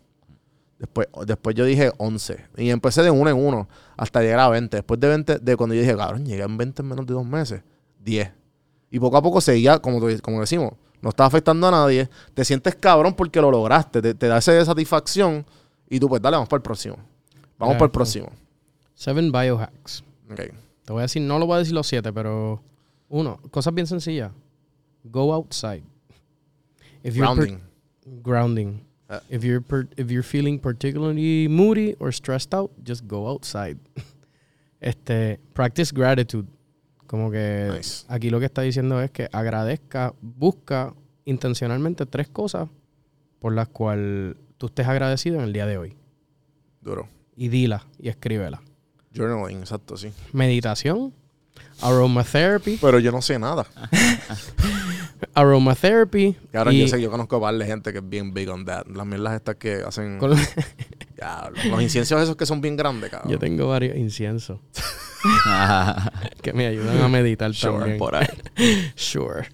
Después, 0.83 1.07
después 1.25 1.55
yo 1.55 1.63
dije 1.63 1.93
11. 1.97 2.45
Y 2.57 2.69
empecé 2.69 3.03
de 3.03 3.09
uno 3.09 3.29
en 3.29 3.37
uno 3.37 3.69
hasta 3.95 4.21
llegar 4.21 4.41
a 4.41 4.49
20. 4.49 4.75
Después 4.75 4.99
de 4.99 5.07
20, 5.07 5.39
de 5.39 5.55
cuando 5.55 5.75
yo 5.75 5.81
dije, 5.81 5.95
cabrón, 5.95 6.25
llegué 6.25 6.43
a 6.43 6.47
20 6.47 6.81
en 6.81 6.87
menos 6.89 7.05
de 7.05 7.13
dos 7.13 7.25
meses. 7.25 7.63
10. 8.03 8.29
Y 8.91 8.99
poco 8.99 9.15
a 9.15 9.21
poco 9.21 9.39
seguía, 9.39 9.79
como, 9.79 10.01
como 10.21 10.41
decimos, 10.41 10.73
no 11.01 11.09
está 11.09 11.25
afectando 11.25 11.69
a 11.69 11.71
nadie. 11.71 12.09
Te 12.33 12.43
sientes 12.43 12.75
cabrón 12.75 13.13
porque 13.13 13.39
lo 13.39 13.49
lograste. 13.49 14.01
Te, 14.01 14.13
te 14.13 14.27
da 14.27 14.39
esa 14.39 14.65
satisfacción. 14.65 15.45
Y 15.89 15.99
tú, 15.99 16.07
pues 16.09 16.21
dale, 16.21 16.35
vamos 16.35 16.49
para 16.49 16.57
el 16.57 16.63
próximo. 16.63 16.97
Vamos 17.57 17.75
para 17.75 17.85
el 17.85 17.91
próximo. 17.91 18.29
Seven 18.93 19.31
biohacks. 19.31 20.03
Ok. 20.31 20.41
Te 20.85 20.91
voy 20.93 20.99
a 20.99 21.03
decir, 21.03 21.21
no 21.21 21.39
lo 21.39 21.45
voy 21.45 21.55
a 21.55 21.59
decir 21.59 21.73
los 21.73 21.87
siete, 21.87 22.11
pero 22.11 22.61
uno, 23.09 23.37
cosas 23.51 23.73
bien 23.73 23.87
sencillas. 23.87 24.31
Go 25.03 25.33
outside. 25.33 25.83
If 27.03 27.15
you're 27.15 27.27
per- 27.35 27.45
Grounding. 27.45 27.61
grounding. 28.23 28.83
Ah. 29.09 29.21
if 29.29 29.43
you're 29.43 29.61
per- 29.61 29.87
if 29.97 30.09
you're 30.09 30.23
feeling 30.23 30.57
particularly 30.59 31.47
moody 31.49 31.95
or 31.99 32.11
stressed 32.13 32.53
out, 32.53 32.71
just 32.85 33.05
go 33.07 33.27
outside. 33.29 33.77
este, 34.79 35.39
practice 35.53 35.91
gratitude. 35.93 36.47
Como 37.07 37.29
que 37.29 37.69
Nice. 37.71 38.05
aquí 38.07 38.29
lo 38.29 38.39
que 38.39 38.45
está 38.45 38.61
diciendo 38.61 39.01
es 39.01 39.11
que 39.11 39.27
agradezca, 39.31 40.13
busca 40.21 40.93
intencionalmente 41.25 42.05
tres 42.05 42.27
cosas 42.29 42.69
por 43.39 43.53
las 43.53 43.67
cuales 43.67 44.35
tú 44.63 44.67
estés 44.67 44.87
agradecido 44.87 45.35
en 45.39 45.41
el 45.43 45.51
día 45.51 45.65
de 45.65 45.77
hoy. 45.77 45.93
Duro. 46.79 47.09
Y 47.35 47.49
dila 47.49 47.85
y 47.99 48.07
escríbela. 48.07 48.61
Journaling, 49.13 49.59
exacto, 49.59 49.97
sí. 49.97 50.07
Meditación, 50.31 51.13
aromatherapy, 51.81 52.77
Pero 52.79 52.99
yo 52.99 53.11
no 53.11 53.21
sé 53.21 53.37
nada. 53.39 53.65
aromatherapy. 55.33 56.37
Y 56.71 56.79
yo 56.79 56.87
sé, 56.87 57.01
yo 57.01 57.11
conozco 57.11 57.35
a 57.35 57.41
par 57.41 57.55
de 57.57 57.65
gente 57.65 57.91
que 57.91 57.97
es 57.99 58.07
bien 58.09 58.33
big 58.33 58.49
on 58.49 58.63
that. 58.63 58.85
Las 58.87 59.05
mierdas 59.05 59.33
estas 59.35 59.55
que 59.57 59.83
hacen. 59.85 60.17
con- 60.17 60.31
Diablo, 61.17 61.57
los 61.69 61.81
inciensos 61.81 62.21
esos 62.21 62.37
que 62.37 62.45
son 62.45 62.61
bien 62.61 62.77
grandes, 62.77 63.09
cabrón. 63.09 63.31
yo 63.31 63.37
tengo 63.39 63.67
varios 63.67 63.95
inciensos 63.97 64.59
que 66.41 66.53
me 66.53 66.67
ayudan 66.67 67.01
a 67.01 67.07
meditar 67.09 67.53
Sure, 67.53 67.73
también. 67.79 67.97
por 67.97 68.15
ahí. 68.15 68.27
Sure. 68.95 69.47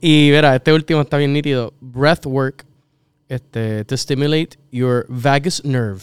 y 0.00 0.30
verá, 0.30 0.56
este 0.56 0.72
último 0.72 1.00
está 1.02 1.16
bien 1.16 1.32
nítido. 1.32 1.74
Breathwork, 1.80 2.66
este, 3.30 3.84
to 3.86 3.96
stimulate 3.96 4.58
your 4.70 5.06
vagus 5.08 5.64
nerve. 5.64 6.02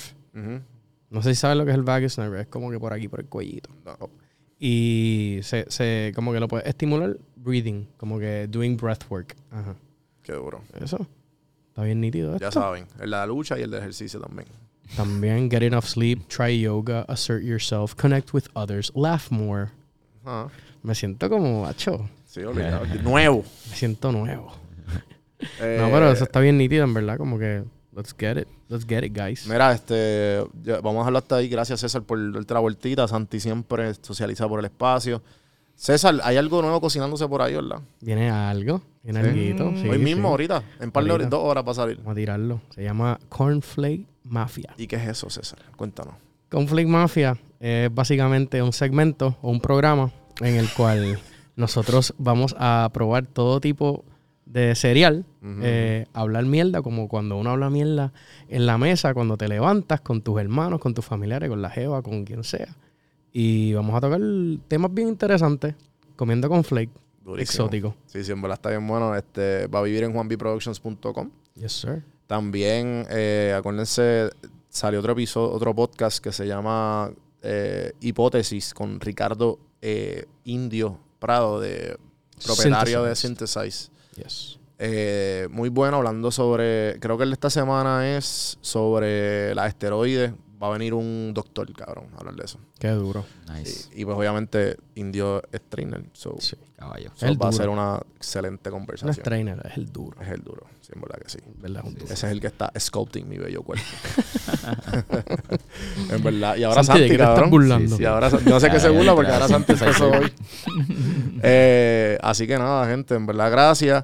No 1.09 1.21
sé 1.21 1.29
si 1.35 1.35
sabes 1.41 1.57
lo 1.57 1.65
que 1.65 1.71
es 1.71 1.77
el 1.77 1.83
vagus 1.83 2.17
nerve, 2.17 2.41
es 2.41 2.47
como 2.47 2.69
que 2.71 2.79
por 2.79 2.93
aquí, 2.93 3.07
por 3.07 3.19
el 3.19 3.27
cuellito. 3.27 3.69
No. 3.85 4.09
Y 4.59 5.39
se, 5.43 5.65
se 5.69 6.11
como 6.15 6.33
que 6.33 6.39
lo 6.39 6.47
puede 6.47 6.67
estimular 6.67 7.17
breathing, 7.35 7.87
como 7.97 8.17
que 8.19 8.47
doing 8.47 8.75
breathwork. 8.77 9.35
Ajá. 9.51 9.75
Qué 10.23 10.33
duro. 10.33 10.61
Eso. 10.81 11.07
Está 11.69 11.83
bien 11.83 12.01
nítido 12.01 12.37
Ya 12.39 12.47
esto. 12.47 12.59
saben. 12.59 12.85
El 12.95 13.01
de 13.01 13.07
la 13.07 13.25
lucha 13.27 13.57
y 13.57 13.61
el 13.61 13.71
de 13.71 13.77
ejercicio 13.77 14.19
también. 14.19 14.47
También 14.95 15.49
get 15.51 15.61
enough 15.63 15.83
sleep, 15.85 16.27
try 16.27 16.59
yoga, 16.59 17.01
assert 17.09 17.43
yourself, 17.43 17.93
connect 17.95 18.33
with 18.33 18.45
others, 18.55 18.91
laugh 18.95 19.29
more. 19.29 19.69
Ajá. 20.25 20.47
Me 20.83 20.95
siento 20.95 21.29
como 21.29 21.63
macho. 21.63 22.09
Sí, 22.25 22.41
obligado. 22.43 22.85
Nuevo. 23.03 23.43
Me 23.69 23.75
siento 23.75 24.11
nuevo. 24.11 24.53
Eh, 25.59 25.77
No, 25.81 25.89
pero 25.91 26.11
eso 26.11 26.23
está 26.23 26.39
bien 26.39 26.57
nítido, 26.57 26.83
en 26.83 26.93
verdad. 26.93 27.17
Como 27.17 27.37
que, 27.39 27.63
let's 27.95 28.15
get 28.17 28.37
it. 28.37 28.47
Let's 28.69 28.85
get 28.85 29.03
it, 29.03 29.17
guys. 29.17 29.47
Mira, 29.47 29.71
este, 29.71 30.43
ya- 30.63 30.81
vamos 30.81 30.95
a 30.95 30.99
dejarlo 30.99 31.17
hasta 31.19 31.35
ahí. 31.37 31.47
Gracias, 31.49 31.79
César, 31.79 32.03
por 32.03 32.33
darte 32.33 32.53
la 32.53 32.59
vueltita. 32.59 33.07
Santi 33.07 33.39
siempre 33.39 33.93
socializa 34.01 34.47
por 34.47 34.59
el 34.59 34.65
espacio. 34.65 35.21
César, 35.75 36.15
hay 36.23 36.37
algo 36.37 36.61
nuevo 36.61 36.81
cocinándose 36.81 37.27
por 37.27 37.41
ahí, 37.41 37.53
¿verdad? 37.53 37.79
Viene 38.01 38.29
algo. 38.31 38.81
Viene 39.03 39.21
Sí. 39.21 39.27
alguito. 39.29 39.71
Sí, 39.81 39.87
Hoy 39.87 39.99
mismo, 39.99 40.23
sí. 40.23 40.31
ahorita. 40.31 40.63
En 40.79 40.91
par 40.91 41.03
de 41.03 41.11
horas, 41.11 41.29
dos 41.29 41.43
horas 41.43 41.63
para 41.63 41.75
salir. 41.75 41.97
Vamos 41.97 42.11
a 42.13 42.15
tirarlo. 42.15 42.61
Se 42.73 42.83
llama 42.83 43.19
Cornflake 43.29 44.05
Mafia. 44.23 44.73
¿Y 44.77 44.87
qué 44.87 44.95
es 44.97 45.07
eso, 45.07 45.29
César? 45.29 45.59
Cuéntanos. 45.75 46.15
Cornflake 46.49 46.87
Mafia 46.87 47.37
es 47.59 47.93
básicamente 47.93 48.61
un 48.61 48.73
segmento 48.73 49.37
o 49.41 49.49
un 49.51 49.61
programa 49.61 50.11
en 50.41 50.55
el 50.55 50.67
cual 50.73 51.19
nosotros 51.55 52.13
vamos 52.17 52.55
a 52.59 52.89
probar 52.91 53.27
todo 53.27 53.61
tipo 53.61 54.03
de 54.03 54.16
cereal, 54.75 55.25
Ujú. 55.41 55.59
eh, 55.61 56.07
hablar 56.13 56.45
mierda, 56.45 56.81
como 56.81 57.07
cuando 57.07 57.37
uno 57.37 57.51
habla 57.51 57.69
mierda 57.69 58.11
en 58.47 58.65
la 58.65 58.77
mesa, 58.77 59.13
cuando 59.13 59.37
te 59.37 59.47
levantas 59.47 60.01
con 60.01 60.21
tus 60.21 60.39
hermanos, 60.39 60.79
con 60.79 60.93
tus 60.93 61.05
familiares, 61.05 61.49
con 61.49 61.61
la 61.61 61.69
jeva, 61.69 62.01
con 62.01 62.23
quien 62.25 62.43
sea. 62.43 62.75
Y 63.31 63.73
vamos 63.73 63.95
a 63.95 64.01
tocar 64.01 64.19
temas 64.67 64.93
bien 64.93 65.09
interesantes, 65.09 65.75
comiendo 66.15 66.49
con 66.49 66.63
flake, 66.63 66.89
Durísimo. 67.23 67.65
exótico. 67.65 67.95
Sí, 68.07 68.23
sí, 68.23 68.31
en 68.31 68.41
verdad 68.41 68.55
está 68.57 68.69
bien 68.69 68.87
bueno. 68.87 69.15
Este, 69.15 69.67
va 69.67 69.79
a 69.79 69.83
vivir 69.83 70.03
en 70.03 70.13
juanbproductions.com. 70.13 71.29
Yes, 71.55 71.71
sir. 71.73 72.03
También, 72.25 73.05
eh, 73.09 73.53
acuérdense, 73.55 74.29
salió 74.69 74.99
otro 74.99 75.13
episodio, 75.13 75.51
otro 75.53 75.73
podcast 75.75 76.23
que 76.23 76.31
se 76.31 76.47
llama 76.47 77.11
eh, 77.43 77.91
Hipótesis 78.01 78.73
con 78.73 78.99
Ricardo 78.99 79.59
Indio 80.43 80.99
Prado, 81.19 81.59
de 81.59 81.97
propietario 82.43 83.03
de 83.03 83.15
Synthesize. 83.15 83.89
Yes. 84.17 84.59
Eh, 84.79 85.47
muy 85.49 85.69
bueno, 85.69 85.97
hablando 85.97 86.31
sobre, 86.31 86.99
creo 86.99 87.17
que 87.17 87.23
el 87.23 87.29
de 87.29 87.33
esta 87.33 87.49
semana 87.49 88.17
es 88.17 88.57
sobre 88.61 89.55
las 89.55 89.69
esteroides. 89.69 90.33
Va 90.61 90.67
a 90.67 90.71
venir 90.71 90.93
un 90.95 91.33
doctor, 91.35 91.71
cabrón, 91.73 92.07
a 92.15 92.19
hablar 92.19 92.35
de 92.35 92.45
eso. 92.45 92.57
Qué 92.79 92.87
duro. 92.89 93.25
Nice. 93.53 93.89
Y, 93.93 94.01
y 94.01 94.05
pues 94.05 94.17
obviamente 94.17 94.77
Indio 94.95 95.41
es 95.51 95.61
trainer, 95.69 96.03
so, 96.13 96.35
Sí. 96.39 96.55
Caballo. 96.75 97.11
so 97.15 97.25
El 97.27 97.39
va 97.41 97.49
a 97.49 97.51
ser 97.51 97.69
una 97.69 97.99
excelente 98.15 98.69
No 98.69 98.75
es 98.75 98.79
conversación. 98.79 99.23
trainer, 99.23 99.61
es 99.69 99.77
el 99.77 99.91
duro. 99.91 100.19
es 100.21 100.29
el 100.29 100.43
duro, 100.43 100.65
sí, 100.81 100.91
en 100.95 101.01
verdad 101.01 101.17
que 101.19 101.29
sí. 101.29 101.39
¿Verdad? 101.59 101.83
Un 101.85 101.93
duro. 101.95 102.05
Ese 102.05 102.13
es 102.27 102.31
el 102.31 102.39
que 102.41 102.47
está 102.47 102.71
sculpting 102.79 103.27
mi 103.29 103.37
bello 103.37 103.61
cuerpo. 103.63 103.83
en 106.11 106.23
verdad. 106.23 106.55
Y 106.55 106.63
ahora 106.63 106.83
Santi, 106.83 106.87
Santi, 106.87 107.01
¿de 107.01 107.07
qué 107.09 107.17
te 107.17 107.23
estás 107.23 107.35
cabrón. 107.35 107.49
burlando? 107.49 107.97
Y 107.99 108.05
ahora 108.05 108.29
no 108.29 108.59
sé 108.59 108.69
qué 108.69 108.79
se 108.79 108.89
burla 108.89 109.15
porque 109.15 109.31
ahora 109.31 109.47
sí, 109.47 109.53
Santi 109.53 109.75
sí, 109.75 109.83
empezó 109.83 110.11
sí. 110.11 110.17
hoy. 110.17 110.33
Eh, 111.43 112.17
así 112.23 112.47
que 112.47 112.57
nada, 112.57 112.87
gente, 112.87 113.13
en 113.13 113.27
verdad, 113.27 113.51
gracias. 113.51 114.03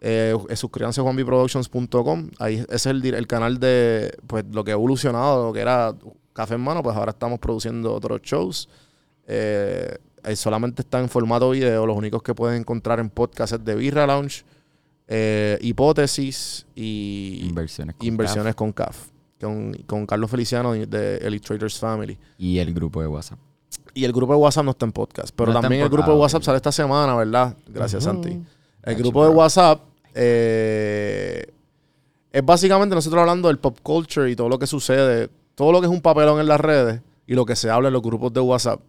Eh, 0.00 0.34
eh, 0.48 0.56
suscríbanse 0.56 1.00
a 1.00 1.04
juanbiproductions.com. 1.04 2.30
Ahí 2.38 2.54
ese 2.56 2.74
es 2.74 2.86
el, 2.86 3.04
el 3.14 3.26
canal 3.26 3.60
de 3.60 4.16
pues 4.26 4.44
lo 4.50 4.64
que 4.64 4.70
ha 4.70 4.74
evolucionado, 4.74 5.48
lo 5.48 5.52
que 5.52 5.60
era 5.60 5.94
Café 6.32 6.54
en 6.54 6.62
Mano, 6.62 6.82
pues 6.82 6.96
ahora 6.96 7.10
estamos 7.10 7.38
produciendo 7.38 7.92
otros 7.92 8.22
shows. 8.22 8.68
Eh, 9.26 9.98
solamente 10.34 10.82
está 10.82 11.00
en 11.00 11.08
formato 11.08 11.50
video. 11.50 11.86
Los 11.86 11.96
únicos 11.96 12.22
que 12.22 12.34
pueden 12.34 12.60
encontrar 12.60 12.98
en 13.00 13.10
podcast 13.10 13.52
es 13.54 13.64
de 13.64 13.74
Birra 13.74 14.06
Lounge, 14.06 14.44
eh, 15.06 15.58
Hipótesis 15.60 16.66
y 16.74 17.40
Inversiones. 17.46 17.96
con 17.96 18.06
Inversiones 18.06 18.54
con 18.54 18.72
CAF. 18.72 19.08
Con, 19.40 19.72
con 19.86 20.06
Carlos 20.06 20.30
Feliciano 20.30 20.72
de 20.72 21.16
Elite 21.18 21.46
Traders 21.46 21.78
Family. 21.78 22.16
CAF 22.16 22.24
Y 22.38 22.58
el 22.58 22.72
grupo 22.74 23.00
de 23.00 23.08
WhatsApp. 23.08 23.38
Y 23.94 24.04
el 24.04 24.12
grupo 24.12 24.32
de 24.34 24.38
WhatsApp 24.38 24.64
no 24.64 24.70
está 24.72 24.86
en 24.86 24.92
podcast. 24.92 25.34
Pero 25.34 25.52
No 25.52 25.60
también 25.60 25.82
el 25.82 25.88
grupo 25.88 26.10
de 26.10 26.16
ah, 26.16 26.20
WhatsApp 26.20 26.42
sale 26.42 26.56
esta 26.56 26.72
semana, 26.72 27.14
¿verdad? 27.16 27.56
Gracias, 27.66 28.04
Ujú. 28.06 28.12
Santi. 28.14 28.42
El 28.82 28.94
Got 28.94 29.02
grupo 29.02 29.24
de. 29.24 29.30
WhatsApp 29.30 29.80
eh, 30.14 31.46
es 32.32 32.44
básicamente 32.44 32.94
nosotros 32.94 33.20
hablando 33.20 33.48
del 33.48 33.58
pop 33.58 33.78
culture 33.82 34.30
y 34.30 34.36
todo 34.36 34.48
lo 34.48 34.58
que 34.58 34.66
sucede, 34.66 35.28
todo 35.54 35.72
lo 35.72 35.80
que 35.80 35.86
es 35.86 35.92
un 35.92 36.00
papelón 36.00 36.40
en 36.40 36.46
las 36.46 36.60
redes 36.60 37.00
y 37.26 37.34
lo 37.34 37.44
que 37.44 37.56
se 37.56 37.70
habla 37.70 37.88
en 37.88 37.92
los 37.94 38.02
grupos 38.02 38.32
de 38.32 38.40
WhatsApp. 38.40 38.80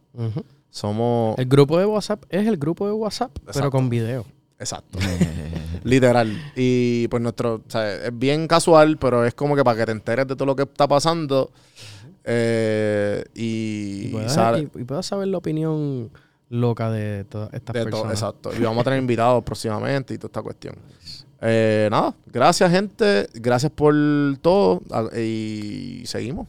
Somos. 0.69 1.37
El 1.37 1.45
grupo 1.47 1.77
de 1.77 1.85
WhatsApp 1.85 2.23
es 2.29 2.47
el 2.47 2.57
grupo 2.57 2.85
de 2.87 2.93
WhatsApp, 2.93 3.31
pero 3.53 3.69
con 3.71 3.89
video. 3.89 4.25
Exacto. 4.59 4.99
Literal. 5.83 6.31
Y 6.55 7.07
pues 7.07 7.21
nuestro. 7.21 7.55
O 7.55 7.61
sea, 7.69 7.95
es 8.07 8.17
bien 8.17 8.47
casual, 8.47 8.97
pero 8.97 9.25
es 9.25 9.33
como 9.33 9.55
que 9.55 9.63
para 9.63 9.77
que 9.79 9.85
te 9.87 9.91
enteres 9.91 10.27
de 10.27 10.35
todo 10.35 10.45
lo 10.45 10.55
que 10.55 10.63
está 10.63 10.87
pasando. 10.87 11.51
eh, 12.23 13.25
y. 13.33 14.03
Y 14.05 14.09
puedas, 14.11 14.33
sale- 14.33 14.69
y- 14.75 14.81
y 14.81 14.83
puedas 14.83 15.05
saber 15.05 15.27
la 15.27 15.37
opinión 15.39 16.11
loca 16.49 16.91
de 16.91 17.23
todas 17.25 17.51
estas 17.53 17.73
de 17.73 17.79
todo, 17.81 18.03
personas. 18.03 18.13
exacto. 18.13 18.51
Y 18.57 18.61
vamos 18.61 18.81
a 18.81 18.83
tener 18.85 18.99
invitados 18.99 19.43
próximamente 19.43 20.13
y 20.13 20.17
toda 20.17 20.27
esta 20.27 20.41
cuestión. 20.41 20.75
Eh, 21.41 21.87
nada, 21.89 22.13
gracias 22.27 22.71
gente, 22.71 23.27
gracias 23.33 23.71
por 23.71 23.95
todo 24.41 24.81
ah, 24.91 25.07
y 25.17 26.03
seguimos. 26.05 26.47